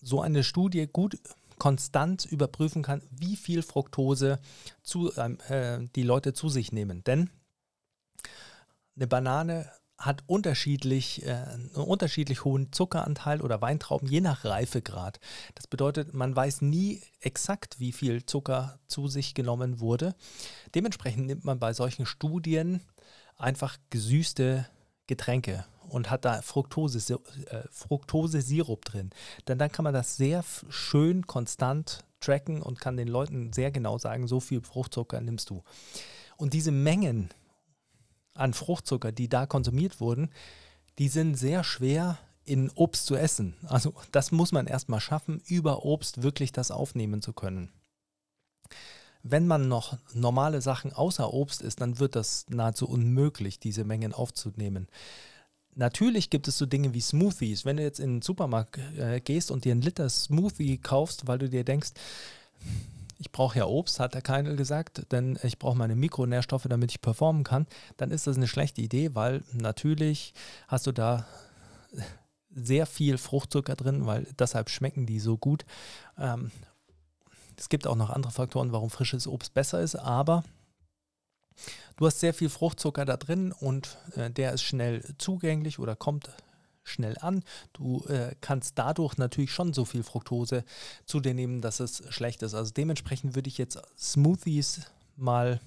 [0.00, 1.18] so eine Studie gut
[1.58, 4.38] konstant überprüfen kann, wie viel Fructose
[4.82, 7.04] zu, äh, die Leute zu sich nehmen.
[7.04, 7.30] Denn
[8.96, 15.18] eine Banane hat unterschiedlich, äh, einen unterschiedlich hohen Zuckeranteil oder Weintrauben, je nach Reifegrad.
[15.56, 20.14] Das bedeutet, man weiß nie exakt, wie viel Zucker zu sich genommen wurde.
[20.74, 22.80] Dementsprechend nimmt man bei solchen Studien
[23.36, 24.68] einfach gesüßte
[25.08, 29.10] Getränke und hat da Fructose, äh, Fructose-Sirup drin.
[29.46, 33.98] Denn dann kann man das sehr schön konstant tracken und kann den Leuten sehr genau
[33.98, 35.62] sagen, so viel Fruchtzucker nimmst du.
[36.36, 37.30] Und diese Mengen
[38.34, 40.30] an Fruchtzucker, die da konsumiert wurden,
[40.98, 43.54] die sind sehr schwer in Obst zu essen.
[43.66, 47.70] Also das muss man erstmal schaffen, über Obst wirklich das aufnehmen zu können.
[49.22, 54.14] Wenn man noch normale Sachen außer Obst isst, dann wird das nahezu unmöglich, diese Mengen
[54.14, 54.88] aufzunehmen.
[55.78, 57.64] Natürlich gibt es so Dinge wie Smoothies.
[57.64, 61.38] Wenn du jetzt in den Supermarkt äh, gehst und dir einen Liter Smoothie kaufst, weil
[61.38, 61.90] du dir denkst,
[63.20, 67.00] ich brauche ja Obst, hat der Keinel gesagt, denn ich brauche meine Mikronährstoffe, damit ich
[67.00, 70.34] performen kann, dann ist das eine schlechte Idee, weil natürlich
[70.66, 71.26] hast du da
[72.52, 75.64] sehr viel Fruchtzucker drin, weil deshalb schmecken die so gut.
[76.18, 76.50] Ähm,
[77.56, 80.42] es gibt auch noch andere Faktoren, warum frisches Obst besser ist, aber
[81.96, 86.30] du hast sehr viel Fruchtzucker da drin und äh, der ist schnell zugänglich oder kommt
[86.88, 87.44] schnell an.
[87.72, 90.64] Du äh, kannst dadurch natürlich schon so viel Fructose
[91.04, 92.54] zu dir nehmen, dass es schlecht ist.
[92.54, 94.80] Also dementsprechend würde ich jetzt Smoothies
[95.16, 95.60] mal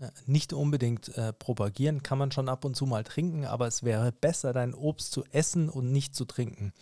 [0.00, 3.82] äh, nicht unbedingt äh, propagieren, kann man schon ab und zu mal trinken, aber es
[3.82, 6.72] wäre besser, dein Obst zu essen und nicht zu trinken.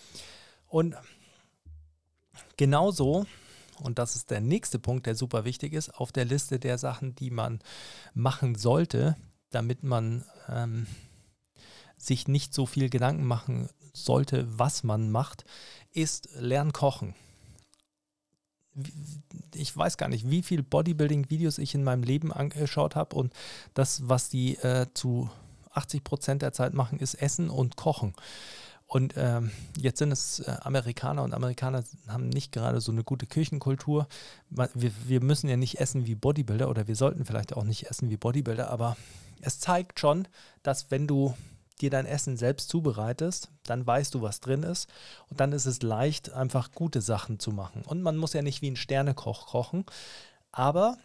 [0.69, 0.95] Und
[2.57, 3.27] genauso
[3.81, 7.15] und das ist der nächste Punkt, der super wichtig ist, auf der Liste der Sachen,
[7.15, 7.61] die man
[8.15, 9.17] machen sollte,
[9.51, 10.87] damit man ähm,
[11.97, 15.45] sich nicht so viel Gedanken machen sollte, was man macht,
[15.93, 17.15] ist Lernkochen.
[19.55, 23.33] Ich weiß gar nicht, wie viele Bodybuilding-Videos ich in meinem Leben angeschaut habe und
[23.75, 25.29] das, was die äh, zu
[25.73, 28.15] 80 Prozent der Zeit machen, ist Essen und Kochen.
[28.91, 33.27] Und ähm, jetzt sind es äh, Amerikaner und Amerikaner haben nicht gerade so eine gute
[33.27, 34.09] Küchenkultur.
[34.49, 38.11] Wir, wir, müssen ja nicht essen wie Bodybuilder oder wir sollten vielleicht auch nicht essen
[38.11, 38.97] wie Bodybuilder, aber
[39.43, 40.27] Es zeigt schon,
[40.65, 41.37] dass wenn du
[41.81, 44.89] dir dein Essen selbst zubereitest, dann weißt du, was drin ist.
[45.29, 47.83] Und dann ist es leicht, einfach gute Sachen zu machen.
[47.87, 49.85] Und man muss ja nicht wie ein Sternekoch kochen.
[50.51, 50.99] Aber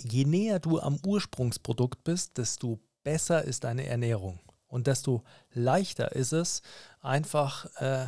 [0.00, 4.38] je näher du am Ursprungsprodukt bist, desto besser ist deine Ernährung.
[4.68, 6.62] Und desto leichter ist es,
[7.00, 8.06] einfach äh,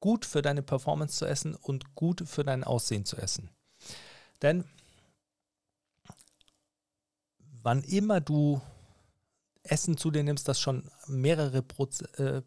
[0.00, 3.50] gut für deine Performance zu essen und gut für dein Aussehen zu essen.
[4.42, 4.64] Denn
[7.62, 8.60] wann immer du
[9.62, 12.42] Essen zu dir nimmst, das schon mehrere Proz äh,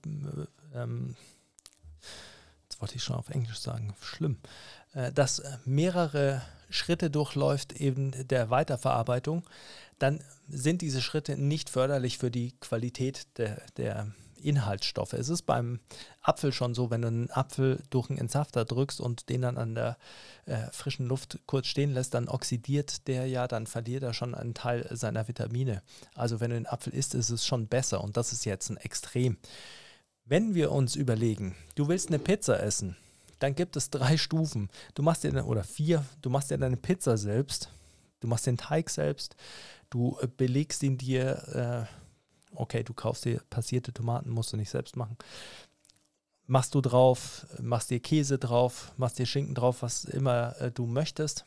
[0.73, 1.15] ähm,
[2.75, 4.37] jetzt wollte ich schon auf Englisch sagen, schlimm,
[4.93, 9.43] äh, das mehrere Schritte durchläuft eben der Weiterverarbeitung,
[9.99, 14.13] dann sind diese Schritte nicht förderlich für die Qualität der, der
[14.45, 15.13] Inhaltsstoffe.
[15.13, 15.79] Es ist beim
[16.21, 19.75] Apfel schon so, wenn du einen Apfel durch einen Entsafter drückst und den dann an
[19.75, 19.97] der
[20.45, 24.53] äh, frischen Luft kurz stehen lässt, dann oxidiert der ja, dann verliert er schon einen
[24.53, 25.81] Teil seiner Vitamine.
[26.13, 28.77] Also wenn du den Apfel isst, ist es schon besser und das ist jetzt ein
[28.77, 29.37] Extrem.
[30.25, 32.95] Wenn wir uns überlegen, du willst eine Pizza essen,
[33.39, 34.69] dann gibt es drei Stufen.
[34.93, 37.69] Du machst dir oder vier, du machst dir deine Pizza selbst,
[38.25, 39.35] du machst den Teig selbst,
[39.89, 42.05] du äh, belegst ihn dir äh,
[42.55, 45.17] okay, du kaufst dir passierte Tomaten, musst du nicht selbst machen.
[46.47, 50.85] Machst du drauf, machst dir Käse drauf, machst dir Schinken drauf, was immer äh, du
[50.85, 51.45] möchtest.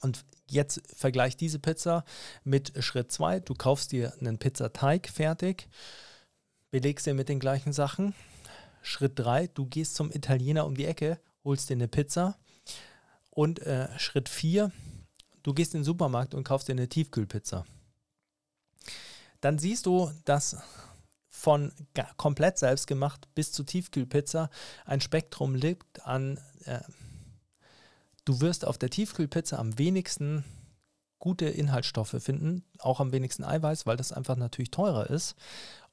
[0.00, 2.04] Und jetzt vergleich diese Pizza
[2.42, 3.40] mit Schritt 2.
[3.40, 5.68] Du kaufst dir einen Pizzateig fertig,
[6.70, 8.14] belegst den mit den gleichen Sachen.
[8.82, 12.36] Schritt 3, du gehst zum Italiener um die Ecke, holst dir eine Pizza.
[13.30, 14.72] Und äh, Schritt 4,
[15.44, 17.64] du gehst in den Supermarkt und kaufst dir eine Tiefkühlpizza
[19.44, 20.56] dann siehst du, dass
[21.28, 21.72] von
[22.16, 24.48] komplett selbst gemacht bis zu Tiefkühlpizza
[24.86, 26.80] ein Spektrum liegt an, äh,
[28.24, 30.44] du wirst auf der Tiefkühlpizza am wenigsten
[31.18, 35.34] gute Inhaltsstoffe finden, auch am wenigsten Eiweiß, weil das einfach natürlich teurer ist.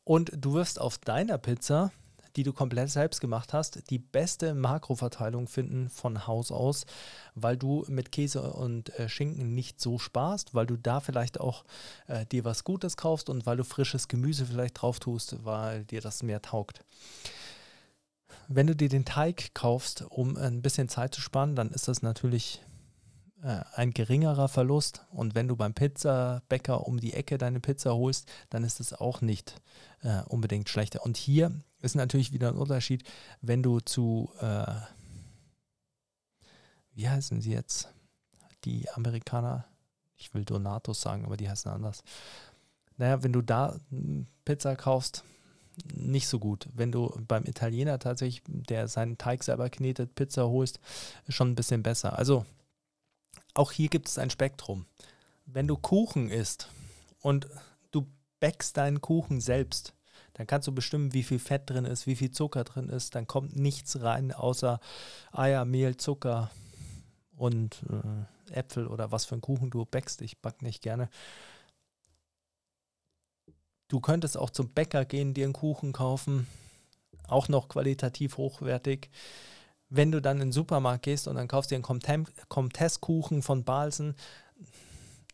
[0.05, 1.91] Und du wirst auf deiner Pizza
[2.35, 6.85] die du komplett selbst gemacht hast, die beste Makroverteilung finden von Haus aus,
[7.35, 11.63] weil du mit Käse und äh, Schinken nicht so sparst, weil du da vielleicht auch
[12.07, 16.01] äh, dir was Gutes kaufst und weil du frisches Gemüse vielleicht drauf tust, weil dir
[16.01, 16.83] das mehr taugt.
[18.47, 22.01] Wenn du dir den Teig kaufst, um ein bisschen Zeit zu sparen, dann ist das
[22.01, 22.61] natürlich
[23.43, 25.05] äh, ein geringerer Verlust.
[25.09, 29.21] Und wenn du beim Pizzabäcker um die Ecke deine Pizza holst, dann ist es auch
[29.21, 29.55] nicht
[30.01, 31.03] äh, unbedingt schlechter.
[31.03, 31.51] Und hier
[31.81, 33.03] ist natürlich wieder ein Unterschied,
[33.41, 34.73] wenn du zu, äh,
[36.93, 37.89] wie heißen sie jetzt?
[38.65, 39.65] Die Amerikaner,
[40.15, 42.03] ich will Donatos sagen, aber die heißen anders.
[42.97, 43.79] Naja, wenn du da
[44.45, 45.23] Pizza kaufst,
[45.93, 46.67] nicht so gut.
[46.73, 50.79] Wenn du beim Italiener tatsächlich, der seinen Teig selber knetet, Pizza holst,
[51.29, 52.17] schon ein bisschen besser.
[52.17, 52.45] Also
[53.53, 54.85] auch hier gibt es ein Spektrum.
[55.45, 56.69] Wenn du Kuchen isst
[57.21, 57.47] und
[57.91, 58.05] du
[58.39, 59.93] bäckst deinen Kuchen selbst,
[60.41, 63.13] dann kannst du bestimmen, wie viel Fett drin ist, wie viel Zucker drin ist.
[63.13, 64.79] Dann kommt nichts rein außer
[65.31, 66.49] Eier, Mehl, Zucker
[67.37, 67.83] und
[68.49, 70.23] äh, Äpfel oder was für einen Kuchen du bäckst.
[70.23, 71.11] Ich back nicht gerne.
[73.87, 76.47] Du könntest auch zum Bäcker gehen, dir einen Kuchen kaufen,
[77.27, 79.11] auch noch qualitativ hochwertig.
[79.89, 84.15] Wenn du dann in den Supermarkt gehst und dann kaufst dir einen Comtesse-Kuchen von Balsen,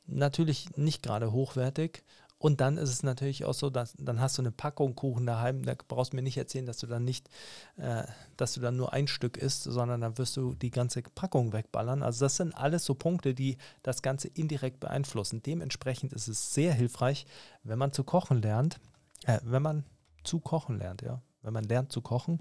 [0.05, 2.03] natürlich nicht gerade hochwertig
[2.39, 5.63] und dann ist es natürlich auch so, dass dann hast du eine Packung Kuchen daheim,
[5.63, 7.29] da brauchst du mir nicht erzählen, dass du dann nicht,
[7.77, 8.03] äh,
[8.35, 12.03] dass du dann nur ein Stück isst, sondern dann wirst du die ganze Packung wegballern.
[12.03, 15.41] Also das sind alles so Punkte, die das Ganze indirekt beeinflussen.
[15.41, 17.25] Dementsprechend ist es sehr hilfreich,
[17.63, 18.79] wenn man zu kochen lernt,
[19.25, 19.83] äh, wenn man
[20.23, 22.39] zu kochen lernt, ja, wenn man lernt zu kochen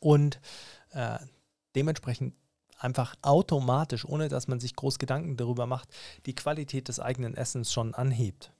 [0.00, 0.40] und
[0.90, 1.18] äh,
[1.76, 2.34] dementsprechend
[2.76, 5.90] einfach automatisch, ohne dass man sich groß Gedanken darüber macht,
[6.26, 8.52] die Qualität des eigenen Essens schon anhebt.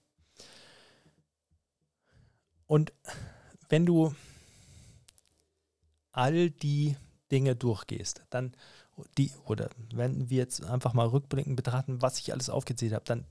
[2.71, 2.93] Und
[3.69, 4.15] wenn du
[6.13, 6.97] all die
[7.33, 8.55] Dinge durchgehst, dann
[9.19, 13.25] die, oder wenn wir jetzt einfach mal rückblickend betrachten, was ich alles aufgezählt habe, dann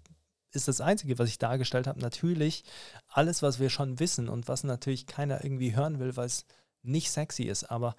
[0.52, 2.66] ist das Einzige, was ich dargestellt habe, natürlich
[3.08, 6.46] alles, was wir schon wissen und was natürlich keiner irgendwie hören will, weil es
[6.84, 7.64] nicht sexy ist.
[7.72, 7.96] Aber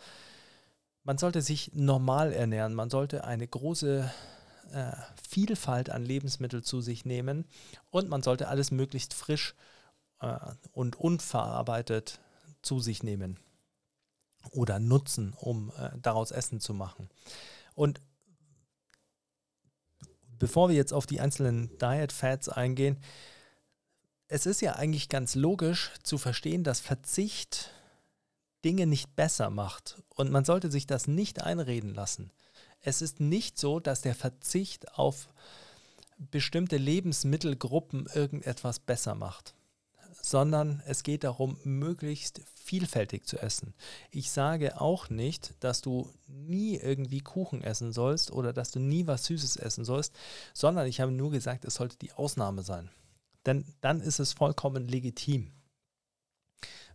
[1.05, 4.13] man sollte sich normal ernähren, man sollte eine große
[4.75, 4.93] äh,
[5.27, 7.47] Vielfalt an Lebensmitteln zu sich nehmen
[7.89, 9.55] und man sollte alles möglichst frisch
[10.73, 12.21] und unverarbeitet
[12.63, 13.39] zu sich nehmen
[14.51, 17.09] oder nutzen, um äh, daraus Essen zu machen.
[17.75, 18.01] Und
[20.39, 22.99] bevor wir jetzt auf die einzelnen Diet Fats eingehen,
[24.29, 27.71] es ist ja eigentlich ganz logisch zu verstehen, dass Verzicht
[28.65, 30.03] Dinge nicht besser macht.
[30.15, 32.31] Und man sollte sich das nicht einreden lassen.
[32.81, 35.29] Es ist nicht so, dass der Verzicht auf
[36.19, 39.55] bestimmte Lebensmittelgruppen irgendetwas besser macht,
[40.23, 43.75] sondern es geht darum, möglichst vielfältig zu essen.
[44.11, 49.07] Ich sage auch nicht, dass du nie irgendwie Kuchen essen sollst oder dass du nie
[49.07, 50.15] was Süßes essen sollst,
[50.55, 52.91] sondern ich habe nur gesagt, es sollte die Ausnahme sein.
[53.47, 55.53] Denn dann ist es vollkommen legitim.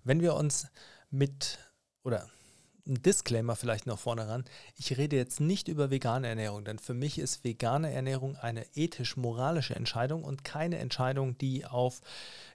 [0.03, 0.67] Wenn wir uns
[1.09, 1.57] mit,
[2.03, 2.29] oder
[2.87, 4.45] ein Disclaimer vielleicht noch vorne ran.
[4.75, 9.75] Ich rede jetzt nicht über vegane Ernährung, denn für mich ist vegane Ernährung eine ethisch-moralische
[9.75, 12.01] Entscheidung und keine Entscheidung, die auf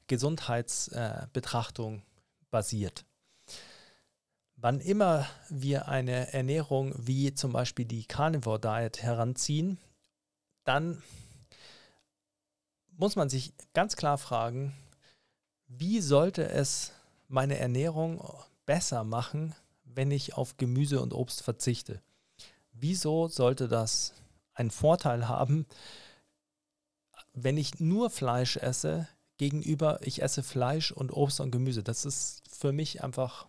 [0.06, 2.02] Gesundheitsbetrachtung äh,
[2.50, 3.04] basiert.
[4.56, 9.78] Wann immer wir eine Ernährung wie zum Beispiel die Carnivore Diet heranziehen,
[10.64, 11.02] dann
[12.90, 14.74] muss man sich ganz klar fragen,
[15.66, 16.92] wie sollte es
[17.28, 18.22] meine Ernährung
[18.66, 19.54] besser machen,
[19.94, 22.00] wenn ich auf Gemüse und Obst verzichte?
[22.72, 24.14] Wieso sollte das
[24.54, 25.66] einen Vorteil haben,
[27.32, 31.82] wenn ich nur Fleisch esse, gegenüber ich esse Fleisch und Obst und Gemüse?
[31.82, 33.46] Das ist für mich einfach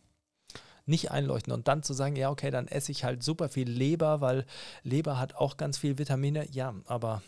[0.85, 1.53] nicht einleuchten.
[1.53, 4.45] Und dann zu sagen, ja, okay, dann esse ich halt super viel Leber, weil
[4.83, 6.47] Leber hat auch ganz viel Vitamine.
[6.51, 7.21] Ja, aber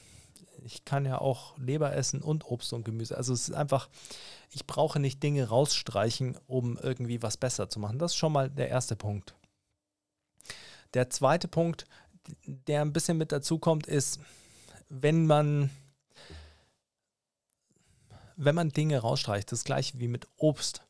[0.66, 3.18] ich kann ja auch Leber essen und Obst und Gemüse.
[3.18, 3.90] Also es ist einfach,
[4.50, 8.00] ich brauche nicht Dinge rausstreichen, um irgendwie was besser zu machen.
[8.00, 9.36] Das ist schon mal der erste Punkt.
[10.94, 11.86] Der zweite Punkt,
[12.46, 14.20] der ein bisschen mit dazu kommt, ist,
[14.90, 15.70] wenn man,
[18.36, 20.84] wenn man Dinge rausstreicht, das gleiche wie mit Obst.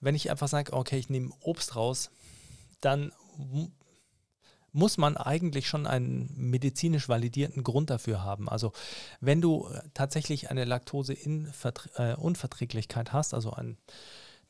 [0.00, 2.10] Wenn ich einfach sage, okay, ich nehme Obst raus,
[2.80, 3.12] dann
[4.76, 8.46] muss man eigentlich schon einen medizinisch validierten Grund dafür haben.
[8.48, 8.72] Also
[9.20, 13.78] wenn du äh, tatsächlich eine Laktoseinunverträglichkeit äh, hast, also ein,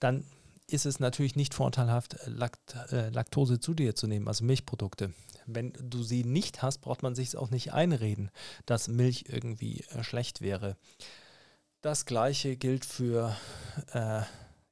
[0.01, 0.25] dann
[0.67, 5.15] ist es natürlich nicht vorteilhaft, äh, Lakt, äh, Laktose zu dir zu nehmen, also Milchprodukte.
[5.47, 8.33] Wenn du sie nicht hast, braucht man sich auch nicht einreden,
[8.67, 10.77] dass Milch irgendwie äh, schlecht wäre.
[11.83, 13.37] Das gleiche gilt für
[13.93, 14.23] äh,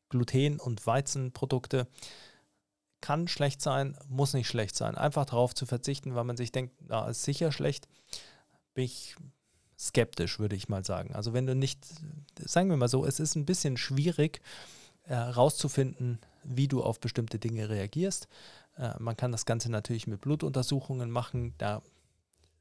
[0.09, 1.87] Gluten- und Weizenprodukte
[3.05, 4.95] kann schlecht sein, muss nicht schlecht sein.
[4.95, 7.87] Einfach darauf zu verzichten, weil man sich denkt, na, ist sicher schlecht,
[8.73, 9.15] bin ich
[9.79, 11.15] skeptisch, würde ich mal sagen.
[11.15, 11.85] Also wenn du nicht,
[12.39, 14.41] sagen wir mal so, es ist ein bisschen schwierig
[15.03, 18.27] herauszufinden, äh, wie du auf bestimmte Dinge reagierst.
[18.79, 21.53] Äh, man kann das Ganze natürlich mit Blutuntersuchungen machen.
[21.59, 21.83] Da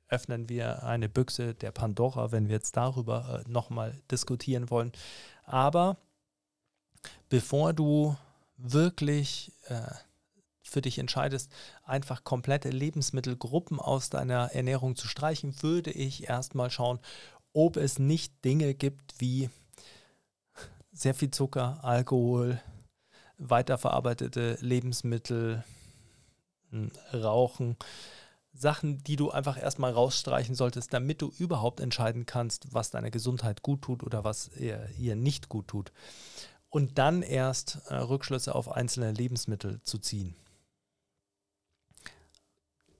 [0.09, 4.91] öffnen wir eine Büchse der Pandora, wenn wir jetzt darüber äh, nochmal diskutieren wollen.
[5.45, 5.95] Aber
[7.29, 8.17] bevor du
[8.57, 9.85] wirklich äh,
[10.63, 11.51] für dich entscheidest,
[11.83, 16.99] einfach komplette Lebensmittelgruppen aus deiner Ernährung zu streichen, würde ich erstmal schauen,
[17.53, 19.49] ob es nicht Dinge gibt wie
[20.91, 22.61] sehr viel Zucker, Alkohol,
[23.37, 25.63] weiterverarbeitete Lebensmittel,
[26.69, 27.77] hm, Rauchen,
[28.53, 33.63] Sachen, die du einfach erstmal rausstreichen solltest, damit du überhaupt entscheiden kannst, was deiner Gesundheit
[33.63, 35.91] gut tut oder was ihr, ihr nicht gut tut.
[36.69, 40.35] Und dann erst äh, Rückschlüsse auf einzelne Lebensmittel zu ziehen.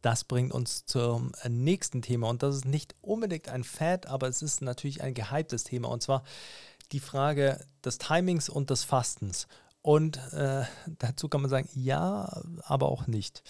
[0.04, 4.41] Das bringt uns zum nächsten Thema und das ist nicht unbedingt ein Fad, aber es
[4.41, 6.24] ist natürlich ein gehyptes Thema und zwar
[6.91, 9.47] die Frage des Timings und des Fastens.
[9.82, 10.66] Und äh,
[10.99, 13.43] dazu kann man sagen, ja, aber auch nicht.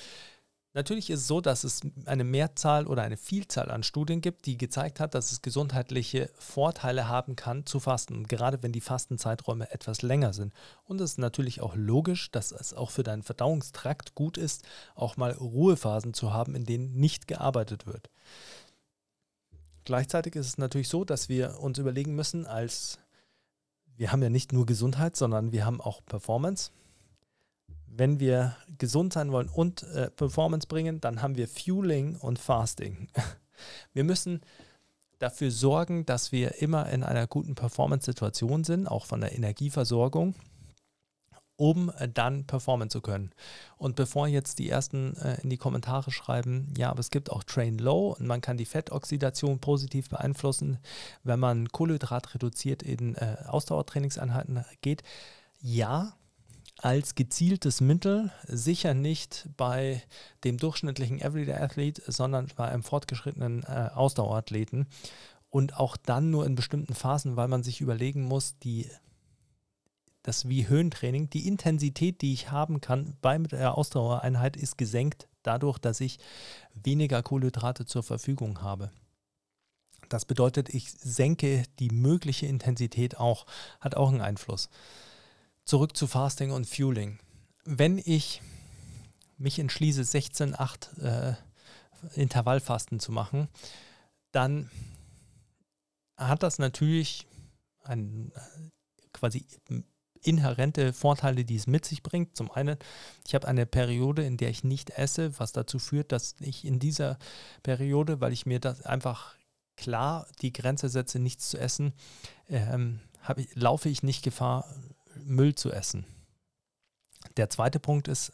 [0.76, 4.58] Natürlich ist es so, dass es eine Mehrzahl oder eine Vielzahl an Studien gibt, die
[4.58, 10.02] gezeigt hat, dass es gesundheitliche Vorteile haben kann zu fasten, gerade wenn die Fastenzeiträume etwas
[10.02, 10.52] länger sind.
[10.84, 14.64] Und es ist natürlich auch logisch, dass es auch für deinen Verdauungstrakt gut ist,
[14.96, 18.10] auch mal Ruhephasen zu haben, in denen nicht gearbeitet wird.
[19.86, 22.98] Gleichzeitig ist es natürlich so, dass wir uns überlegen müssen, als
[23.96, 26.72] wir haben ja nicht nur Gesundheit, sondern wir haben auch Performance
[27.98, 33.08] wenn wir gesund sein wollen und äh, Performance bringen, dann haben wir Fueling und Fasting.
[33.94, 34.42] Wir müssen
[35.20, 40.36] dafür sorgen, dass wir immer in einer guten Performance-Situation sind, auch von der Energieversorgung,
[41.56, 43.32] um äh, dann performen zu können.
[43.78, 47.44] Und bevor jetzt die ersten äh, in die Kommentare schreiben, ja, aber es gibt auch
[47.44, 50.78] Train Low und man kann die Fettoxidation positiv beeinflussen,
[51.24, 55.04] wenn man Kohlenhydrat reduziert in äh, Ausdauertrainingseinheiten geht.
[55.62, 56.18] Ja,
[56.80, 60.04] als gezieltes Mittel, sicher nicht bei
[60.44, 64.88] dem durchschnittlichen Everyday Athlete, sondern bei einem fortgeschrittenen äh, Ausdauerathleten.
[65.50, 68.90] Und auch dann nur in bestimmten Phasen, weil man sich überlegen muss, die,
[70.24, 75.78] das wie Höhentraining, die Intensität, die ich haben kann bei der Ausdauereinheit, ist gesenkt dadurch,
[75.78, 76.18] dass ich
[76.74, 78.90] weniger Kohlenhydrate zur Verfügung habe.
[80.10, 83.46] Das bedeutet, ich senke die mögliche Intensität auch,
[83.80, 84.70] hat auch einen Einfluss
[85.66, 87.20] zurück zu Fasting und Fueling.
[87.66, 88.42] Wenn ich
[89.38, 91.36] mich entschließe, 16-8 äh,
[92.16, 93.48] Intervallfasten zu machen,
[94.32, 94.70] dann
[96.18, 97.28] hat das natürlich
[97.84, 98.32] ein,
[99.14, 99.46] quasi
[100.22, 102.36] inhärente Vorteile, die es mit sich bringt.
[102.36, 102.78] Zum einen,
[103.26, 106.80] ich habe eine Periode, in der ich nicht esse, was dazu führt, dass ich in
[106.80, 107.18] dieser
[107.62, 109.36] Periode, weil ich mir das einfach
[109.76, 111.94] klar die Grenze setze, nichts zu essen,
[112.50, 113.00] ähm,
[113.38, 114.74] ich, laufe ich nicht Gefahr,
[115.26, 116.06] Müll zu essen.
[117.38, 118.32] Der zweite Punkt ist,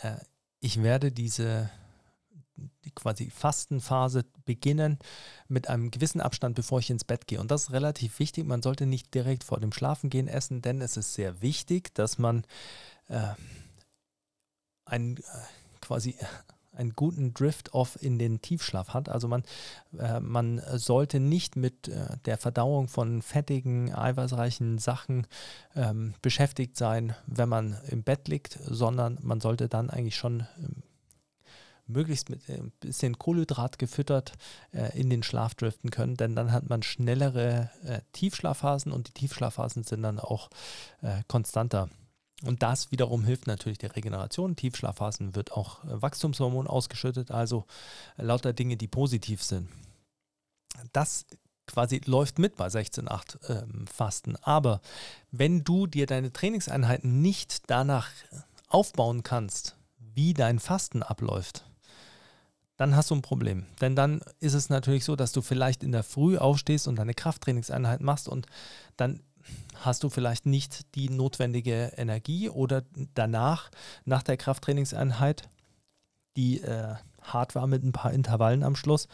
[0.00, 0.16] äh,
[0.60, 1.70] ich werde diese
[2.84, 4.98] die quasi Fastenphase beginnen
[5.48, 7.40] mit einem gewissen Abstand, bevor ich ins Bett gehe.
[7.40, 8.46] Und das ist relativ wichtig.
[8.46, 12.44] Man sollte nicht direkt vor dem Schlafengehen essen, denn es ist sehr wichtig, dass man
[13.08, 13.34] äh,
[14.84, 15.20] ein, äh,
[15.80, 16.16] quasi
[16.76, 19.08] einen guten Drift-Off in den Tiefschlaf hat.
[19.08, 19.42] Also man,
[19.98, 25.26] äh, man sollte nicht mit äh, der Verdauung von fettigen, eiweißreichen Sachen
[25.74, 30.82] ähm, beschäftigt sein, wenn man im Bett liegt, sondern man sollte dann eigentlich schon ähm,
[31.86, 34.32] möglichst mit ein bisschen Kohlenhydrat gefüttert
[34.72, 39.12] äh, in den Schlaf driften können, denn dann hat man schnellere äh, Tiefschlafphasen und die
[39.12, 40.48] Tiefschlafphasen sind dann auch
[41.02, 41.88] äh, konstanter.
[42.44, 44.56] Und das wiederum hilft natürlich der Regeneration.
[44.56, 47.64] Tiefschlafphasen wird auch äh, Wachstumshormon ausgeschüttet, also
[48.16, 49.68] lauter Dinge, die positiv sind.
[50.92, 51.26] Das
[51.66, 54.36] quasi läuft mit bei 16,8 ähm, Fasten.
[54.42, 54.80] Aber
[55.30, 58.10] wenn du dir deine Trainingseinheiten nicht danach
[58.68, 61.64] aufbauen kannst, wie dein Fasten abläuft,
[62.76, 63.66] dann hast du ein Problem.
[63.80, 67.14] Denn dann ist es natürlich so, dass du vielleicht in der Früh aufstehst und deine
[67.14, 68.46] Krafttrainingseinheit machst und
[68.96, 69.22] dann
[69.80, 72.82] hast du vielleicht nicht die notwendige Energie oder
[73.14, 73.70] danach,
[74.04, 75.48] nach der Krafttrainingseinheit,
[76.36, 79.08] die äh, hart war mit ein paar Intervallen am Schluss,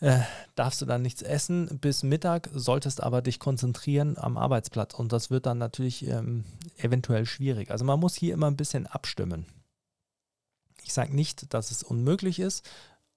[0.00, 0.20] äh,
[0.54, 5.30] darfst du dann nichts essen bis Mittag, solltest aber dich konzentrieren am Arbeitsplatz und das
[5.30, 6.44] wird dann natürlich ähm,
[6.78, 7.70] eventuell schwierig.
[7.70, 9.46] Also man muss hier immer ein bisschen abstimmen.
[10.82, 12.68] Ich sage nicht, dass es unmöglich ist,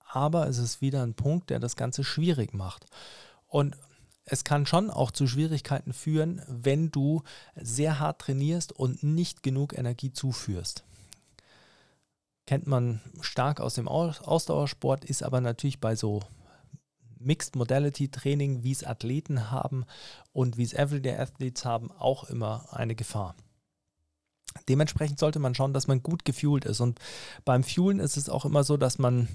[0.06, 2.86] aber es ist wieder ein Punkt, der das Ganze schwierig macht.
[3.48, 3.78] Und
[4.26, 7.24] es kann schon auch zu Schwierigkeiten führen, wenn du
[7.56, 10.84] sehr hart trainierst und nicht genug Energie zuführst.
[12.46, 16.22] Kennt man stark aus dem Ausdauersport, ist aber natürlich bei so
[17.20, 19.86] Mixed Modality Training, wie es Athleten haben
[20.34, 23.36] und wie es Everyday Athletes haben, auch immer eine Gefahr.
[24.68, 26.80] Dementsprechend sollte man schauen, dass man gut gefuelt ist.
[26.80, 27.00] Und
[27.46, 29.28] beim Fuelen ist es auch immer so, dass man,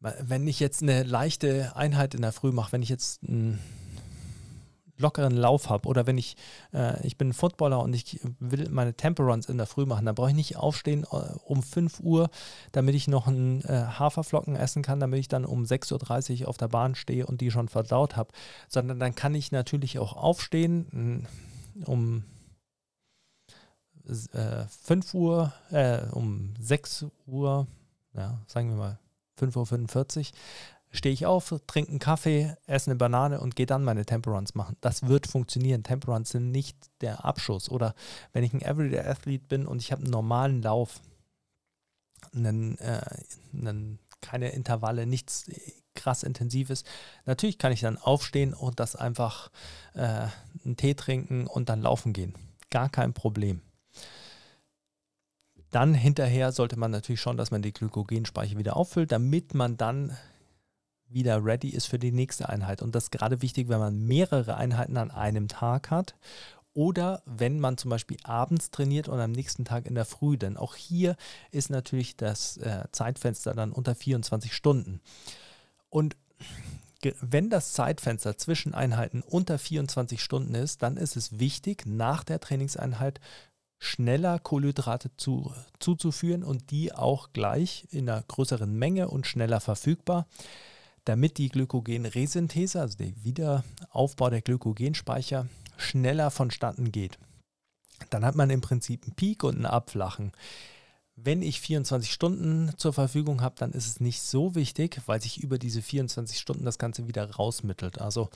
[0.00, 3.58] wenn ich jetzt eine leichte Einheit in der Früh mache, wenn ich jetzt einen
[4.96, 6.36] lockeren Lauf habe oder wenn ich,
[6.72, 10.30] äh, ich bin Footballer und ich will meine Temperance in der Früh machen, dann brauche
[10.30, 12.30] ich nicht aufstehen äh, um 5 Uhr,
[12.72, 16.56] damit ich noch einen äh, Haferflocken essen kann, damit ich dann um 6.30 Uhr auf
[16.56, 18.32] der Bahn stehe und die schon verdaut habe,
[18.68, 21.26] sondern dann kann ich natürlich auch aufstehen
[21.86, 22.24] um
[24.06, 27.66] äh, 5 Uhr, äh, um 6 Uhr,
[28.14, 28.98] ja, sagen wir mal
[29.40, 30.24] 5.45 Uhr,
[30.92, 34.76] stehe ich auf, trinke einen Kaffee, esse eine Banane und gehe dann meine Temperance machen.
[34.80, 35.84] Das wird funktionieren.
[35.84, 37.70] Temperance sind nicht der Abschuss.
[37.70, 37.94] Oder
[38.32, 41.00] wenn ich ein Everyday Athlete bin und ich habe einen normalen Lauf,
[42.34, 43.00] einen, äh,
[43.52, 45.44] einen, keine Intervalle, nichts
[45.94, 46.84] krass intensives,
[47.24, 49.50] natürlich kann ich dann aufstehen und das einfach
[49.94, 50.26] äh,
[50.64, 52.34] einen Tee trinken und dann laufen gehen.
[52.70, 53.60] Gar kein Problem.
[55.70, 60.16] Dann hinterher sollte man natürlich schauen, dass man die Glykogenspeicher wieder auffüllt, damit man dann
[61.08, 62.82] wieder ready ist für die nächste Einheit.
[62.82, 66.14] Und das ist gerade wichtig, wenn man mehrere Einheiten an einem Tag hat
[66.72, 70.36] oder wenn man zum Beispiel abends trainiert und am nächsten Tag in der Früh.
[70.36, 71.16] Denn auch hier
[71.50, 75.00] ist natürlich das äh, Zeitfenster dann unter 24 Stunden.
[75.88, 76.16] Und
[77.20, 82.40] wenn das Zeitfenster zwischen Einheiten unter 24 Stunden ist, dann ist es wichtig, nach der
[82.40, 83.20] Trainingseinheit
[83.80, 90.26] schneller Kohlenhydrate zu, zuzuführen und die auch gleich in einer größeren Menge und schneller verfügbar,
[91.04, 97.18] damit die Glykogenresynthese, also der Wiederaufbau der Glykogenspeicher, schneller vonstatten geht.
[98.10, 100.32] Dann hat man im Prinzip einen Peak und einen Abflachen.
[101.16, 105.42] Wenn ich 24 Stunden zur Verfügung habe, dann ist es nicht so wichtig, weil sich
[105.42, 108.00] über diese 24 Stunden das Ganze wieder rausmittelt.
[108.00, 108.28] Also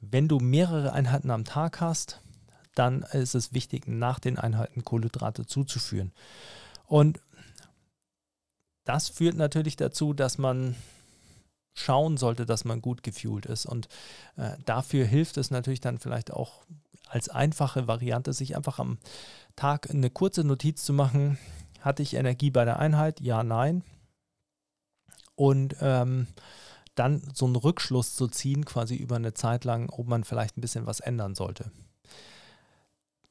[0.00, 2.20] wenn du mehrere Einheiten am Tag hast,
[2.78, 6.12] dann ist es wichtig, nach den Einheiten Kohlenhydrate zuzuführen.
[6.86, 7.20] Und
[8.84, 10.76] das führt natürlich dazu, dass man
[11.74, 13.66] schauen sollte, dass man gut gefühlt ist.
[13.66, 13.88] Und
[14.36, 16.64] äh, dafür hilft es natürlich dann vielleicht auch
[17.08, 18.98] als einfache Variante, sich einfach am
[19.56, 21.38] Tag eine kurze Notiz zu machen.
[21.80, 23.20] Hatte ich Energie bei der Einheit?
[23.20, 23.82] Ja, nein.
[25.34, 26.26] Und ähm,
[26.94, 30.60] dann so einen Rückschluss zu ziehen, quasi über eine Zeit lang, ob man vielleicht ein
[30.60, 31.70] bisschen was ändern sollte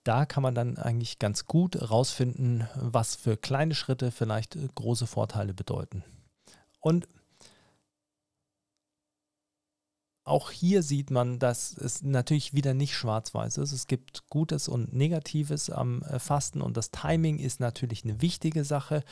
[0.08, 5.54] da kann man dann eigentlich ganz gut rausfinden, was für kleine Schritte vielleicht große Vorteile
[5.54, 6.04] bedeuten.
[6.80, 7.08] Und
[10.28, 13.72] auch hier sieht man, dass es natürlich wieder nicht schwarz-weiß ist.
[13.72, 18.66] Es gibt Gutes und Negatives am äh, Fasten und das Timing ist natürlich eine wichtige
[18.66, 19.04] Sache,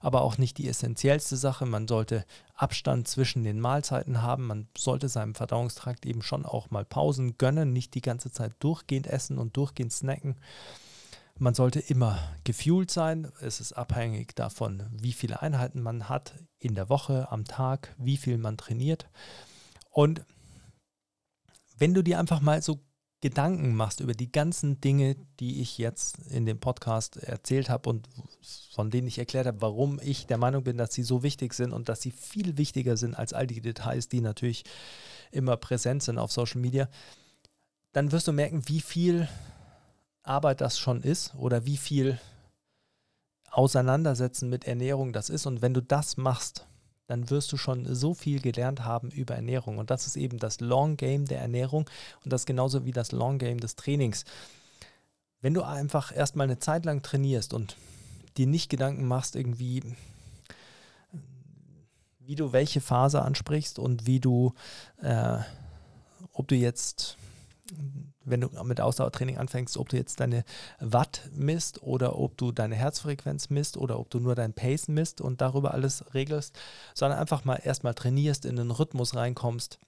[0.00, 1.66] aber auch nicht die essentiellste Sache.
[1.66, 4.46] Man sollte Abstand zwischen den Mahlzeiten haben.
[4.46, 9.08] Man sollte seinem Verdauungstrakt eben schon auch mal Pausen gönnen, nicht die ganze Zeit durchgehend
[9.08, 10.36] essen und durchgehend snacken.
[11.36, 13.32] Man sollte immer gefühlt sein.
[13.40, 18.18] Es ist abhängig davon, wie viele Einheiten man hat in der Woche, am Tag, wie
[18.18, 19.08] viel man trainiert.
[19.90, 20.22] Und
[21.80, 22.80] wenn du dir einfach mal so
[23.22, 28.08] Gedanken machst über die ganzen Dinge, die ich jetzt in dem Podcast erzählt habe und
[28.72, 31.72] von denen ich erklärt habe, warum ich der Meinung bin, dass sie so wichtig sind
[31.72, 34.64] und dass sie viel wichtiger sind als all die Details, die natürlich
[35.32, 36.88] immer präsent sind auf Social Media,
[37.92, 39.28] dann wirst du merken, wie viel
[40.22, 42.18] Arbeit das schon ist oder wie viel
[43.50, 45.44] Auseinandersetzen mit Ernährung das ist.
[45.44, 46.66] Und wenn du das machst,
[47.10, 49.78] dann wirst du schon so viel gelernt haben über Ernährung.
[49.78, 51.90] Und das ist eben das Long Game der Ernährung
[52.24, 54.24] und das genauso wie das Long Game des Trainings.
[55.40, 57.76] Wenn du einfach erstmal eine Zeit lang trainierst und
[58.36, 59.82] dir nicht Gedanken machst, irgendwie,
[62.20, 64.54] wie du welche Phase ansprichst und wie du,
[65.02, 65.38] äh,
[66.32, 67.16] ob du jetzt
[68.30, 70.44] wenn du mit Ausdauertraining anfängst, ob du jetzt deine
[70.78, 75.20] Watt misst oder ob du deine Herzfrequenz misst oder ob du nur dein Pace misst
[75.20, 76.58] und darüber alles regelst,
[76.94, 79.78] sondern einfach mal erstmal trainierst, in den Rhythmus reinkommst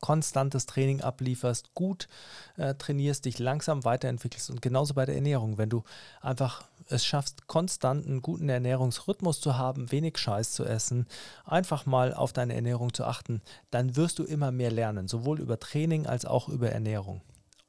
[0.00, 2.08] konstantes Training ablieferst, gut
[2.56, 5.84] äh, trainierst, dich langsam weiterentwickelst und genauso bei der Ernährung, wenn du
[6.20, 11.06] einfach es schaffst, konstant einen guten Ernährungsrhythmus zu haben, wenig Scheiß zu essen,
[11.44, 15.58] einfach mal auf deine Ernährung zu achten, dann wirst du immer mehr lernen, sowohl über
[15.58, 17.22] Training als auch über Ernährung.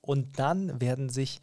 [0.07, 1.41] Und dann werden sich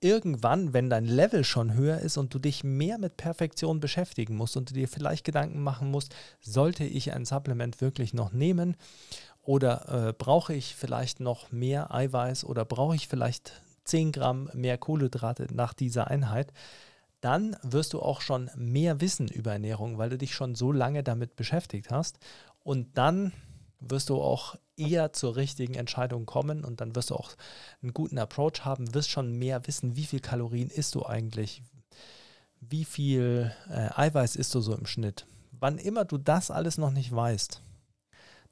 [0.00, 4.56] irgendwann, wenn dein Level schon höher ist und du dich mehr mit Perfektion beschäftigen musst
[4.56, 8.76] und du dir vielleicht Gedanken machen musst, sollte ich ein Supplement wirklich noch nehmen
[9.42, 14.76] oder äh, brauche ich vielleicht noch mehr Eiweiß oder brauche ich vielleicht 10 Gramm mehr
[14.76, 16.52] Kohlenhydrate nach dieser Einheit,
[17.20, 21.02] dann wirst du auch schon mehr wissen über Ernährung, weil du dich schon so lange
[21.02, 22.18] damit beschäftigt hast.
[22.62, 23.32] Und dann
[23.80, 27.30] wirst du auch eher zur richtigen Entscheidung kommen und dann wirst du auch
[27.82, 31.62] einen guten Approach haben, wirst schon mehr wissen, wie viel Kalorien isst du eigentlich,
[32.60, 35.26] wie viel äh, Eiweiß isst du so im Schnitt.
[35.52, 37.60] Wann immer du das alles noch nicht weißt,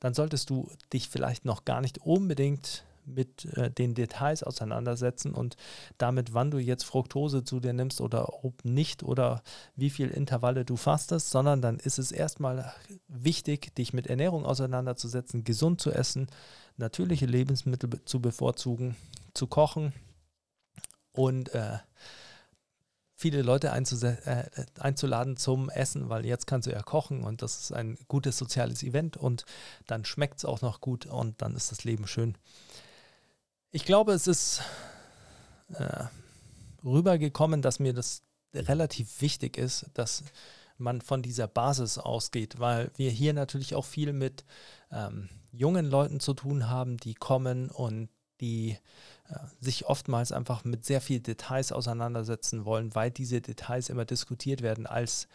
[0.01, 5.57] dann solltest du dich vielleicht noch gar nicht unbedingt mit äh, den Details auseinandersetzen und
[5.99, 9.43] damit, wann du jetzt Fructose zu dir nimmst oder ob nicht oder
[9.77, 12.73] wie viel Intervalle du fastest, sondern dann ist es erstmal
[13.09, 16.29] wichtig, dich mit Ernährung auseinanderzusetzen, gesund zu essen,
[16.77, 18.97] natürliche Lebensmittel zu bevorzugen,
[19.35, 19.93] zu kochen
[21.13, 21.79] und äh,
[23.19, 24.45] viele Leute äh,
[24.79, 28.85] einzuladen zum Essen, weil jetzt kannst du ja kochen und das ist ein gutes soziales
[28.85, 29.45] Event und
[29.89, 32.37] dann schmeckt es auch noch gut und dann ist das Leben schön.
[33.71, 34.62] Ich glaube, es ist
[35.75, 36.05] äh,
[36.85, 38.23] rübergekommen, dass mir das
[38.55, 40.25] relativ wichtig ist, dass
[40.79, 44.45] man von dieser Basis ausgeht, weil wir hier natürlich auch viel mit
[44.91, 48.09] ähm, jungen Leuten zu tun haben, die kommen und
[48.41, 48.79] die
[49.61, 54.87] sich oftmals einfach mit sehr vielen Details auseinandersetzen wollen, weil diese Details immer diskutiert werden
[54.87, 55.29] als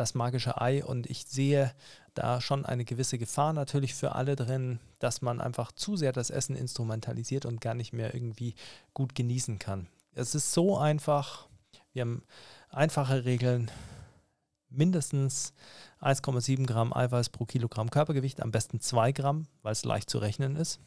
[0.00, 0.84] das magische Ei.
[0.84, 1.72] Und ich sehe
[2.14, 6.30] da schon eine gewisse Gefahr natürlich für alle drin, dass man einfach zu sehr das
[6.30, 8.54] Essen instrumentalisiert und gar nicht mehr irgendwie
[8.94, 9.88] gut genießen kann.
[10.12, 11.48] Es ist so einfach.
[11.92, 12.22] Wir haben
[12.70, 13.70] einfache Regeln.
[14.70, 15.52] Mindestens
[16.00, 20.54] 1,7 Gramm Eiweiß pro Kilogramm Körpergewicht, am besten 2 Gramm, weil es leicht zu rechnen
[20.54, 20.80] ist.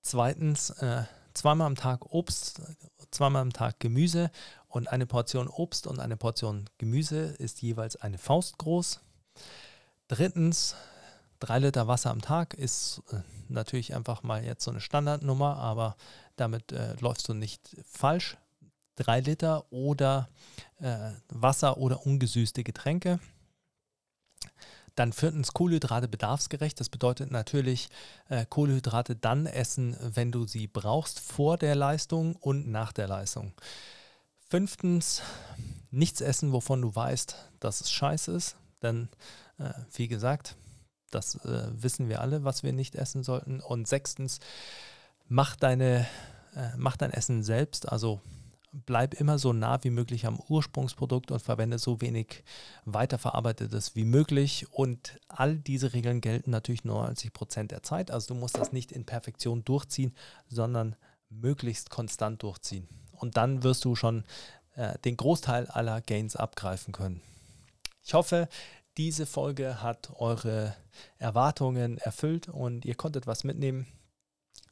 [0.00, 2.62] Zweitens, äh, zweimal am Tag Obst,
[3.10, 4.30] zweimal am Tag Gemüse
[4.68, 9.00] und eine Portion Obst und eine Portion Gemüse ist jeweils eine Faust groß.
[10.08, 10.74] Drittens,
[11.40, 15.96] drei Liter Wasser am Tag ist äh, natürlich einfach mal jetzt so eine Standardnummer, aber
[16.36, 18.36] damit äh, läufst du nicht falsch.
[18.96, 20.28] Drei Liter oder
[20.80, 23.18] äh, Wasser oder ungesüßte Getränke.
[24.94, 26.80] Dann viertens Kohlenhydrate bedarfsgerecht.
[26.80, 27.90] Das bedeutet natürlich
[28.30, 33.52] äh, Kohlenhydrate dann essen, wenn du sie brauchst, vor der Leistung und nach der Leistung.
[34.48, 35.22] Fünftens
[35.90, 38.56] nichts essen, wovon du weißt, dass es scheiße ist.
[38.82, 39.08] Denn,
[39.58, 40.56] äh, wie gesagt,
[41.10, 43.60] das äh, wissen wir alle, was wir nicht essen sollten.
[43.60, 44.38] Und sechstens,
[45.28, 46.06] mach, deine,
[46.54, 47.88] äh, mach dein Essen selbst.
[47.90, 48.20] Also
[48.72, 52.44] bleib immer so nah wie möglich am Ursprungsprodukt und verwende so wenig
[52.84, 54.66] weiterverarbeitetes wie möglich.
[54.70, 58.10] Und all diese Regeln gelten natürlich nur 90 Prozent der Zeit.
[58.10, 60.14] Also du musst das nicht in Perfektion durchziehen,
[60.48, 60.96] sondern
[61.30, 62.88] möglichst konstant durchziehen.
[63.18, 64.24] Und dann wirst du schon
[64.74, 67.20] äh, den Großteil aller Gains abgreifen können.
[68.04, 68.48] Ich hoffe,
[68.96, 70.74] diese Folge hat eure
[71.18, 73.86] Erwartungen erfüllt und ihr konntet was mitnehmen.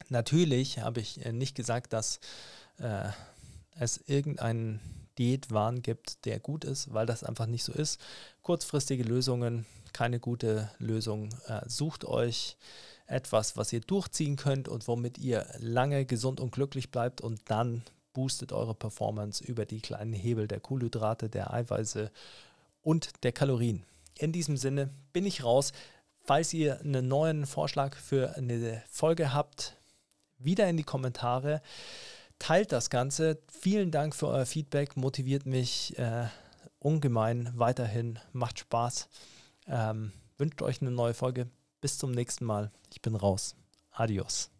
[0.09, 2.19] Natürlich habe ich äh, nicht gesagt, dass
[2.77, 3.09] äh,
[3.77, 4.79] es irgendeinen
[5.17, 7.99] Diätwahn gibt, der gut ist, weil das einfach nicht so ist.
[8.41, 11.29] Kurzfristige Lösungen, keine gute Lösung.
[11.47, 12.57] Äh, sucht euch
[13.07, 17.83] etwas, was ihr durchziehen könnt und womit ihr lange gesund und glücklich bleibt und dann
[18.15, 22.09] boostet eure Performance über die kleinen Hebel der Kohlenhydrate, der Eiweiße
[22.81, 23.85] und der Kalorien.
[24.17, 25.73] In diesem Sinne bin ich raus.
[26.23, 29.75] Falls ihr einen neuen Vorschlag für eine Folge habt,
[30.39, 31.61] wieder in die Kommentare.
[32.39, 33.37] Teilt das Ganze.
[33.47, 34.97] Vielen Dank für euer Feedback.
[34.97, 36.27] Motiviert mich äh,
[36.79, 38.19] ungemein weiterhin.
[38.33, 39.07] Macht Spaß.
[39.67, 41.47] Ähm, wünscht euch eine neue Folge.
[41.81, 42.71] Bis zum nächsten Mal.
[42.91, 43.55] Ich bin raus.
[43.91, 44.54] Adios.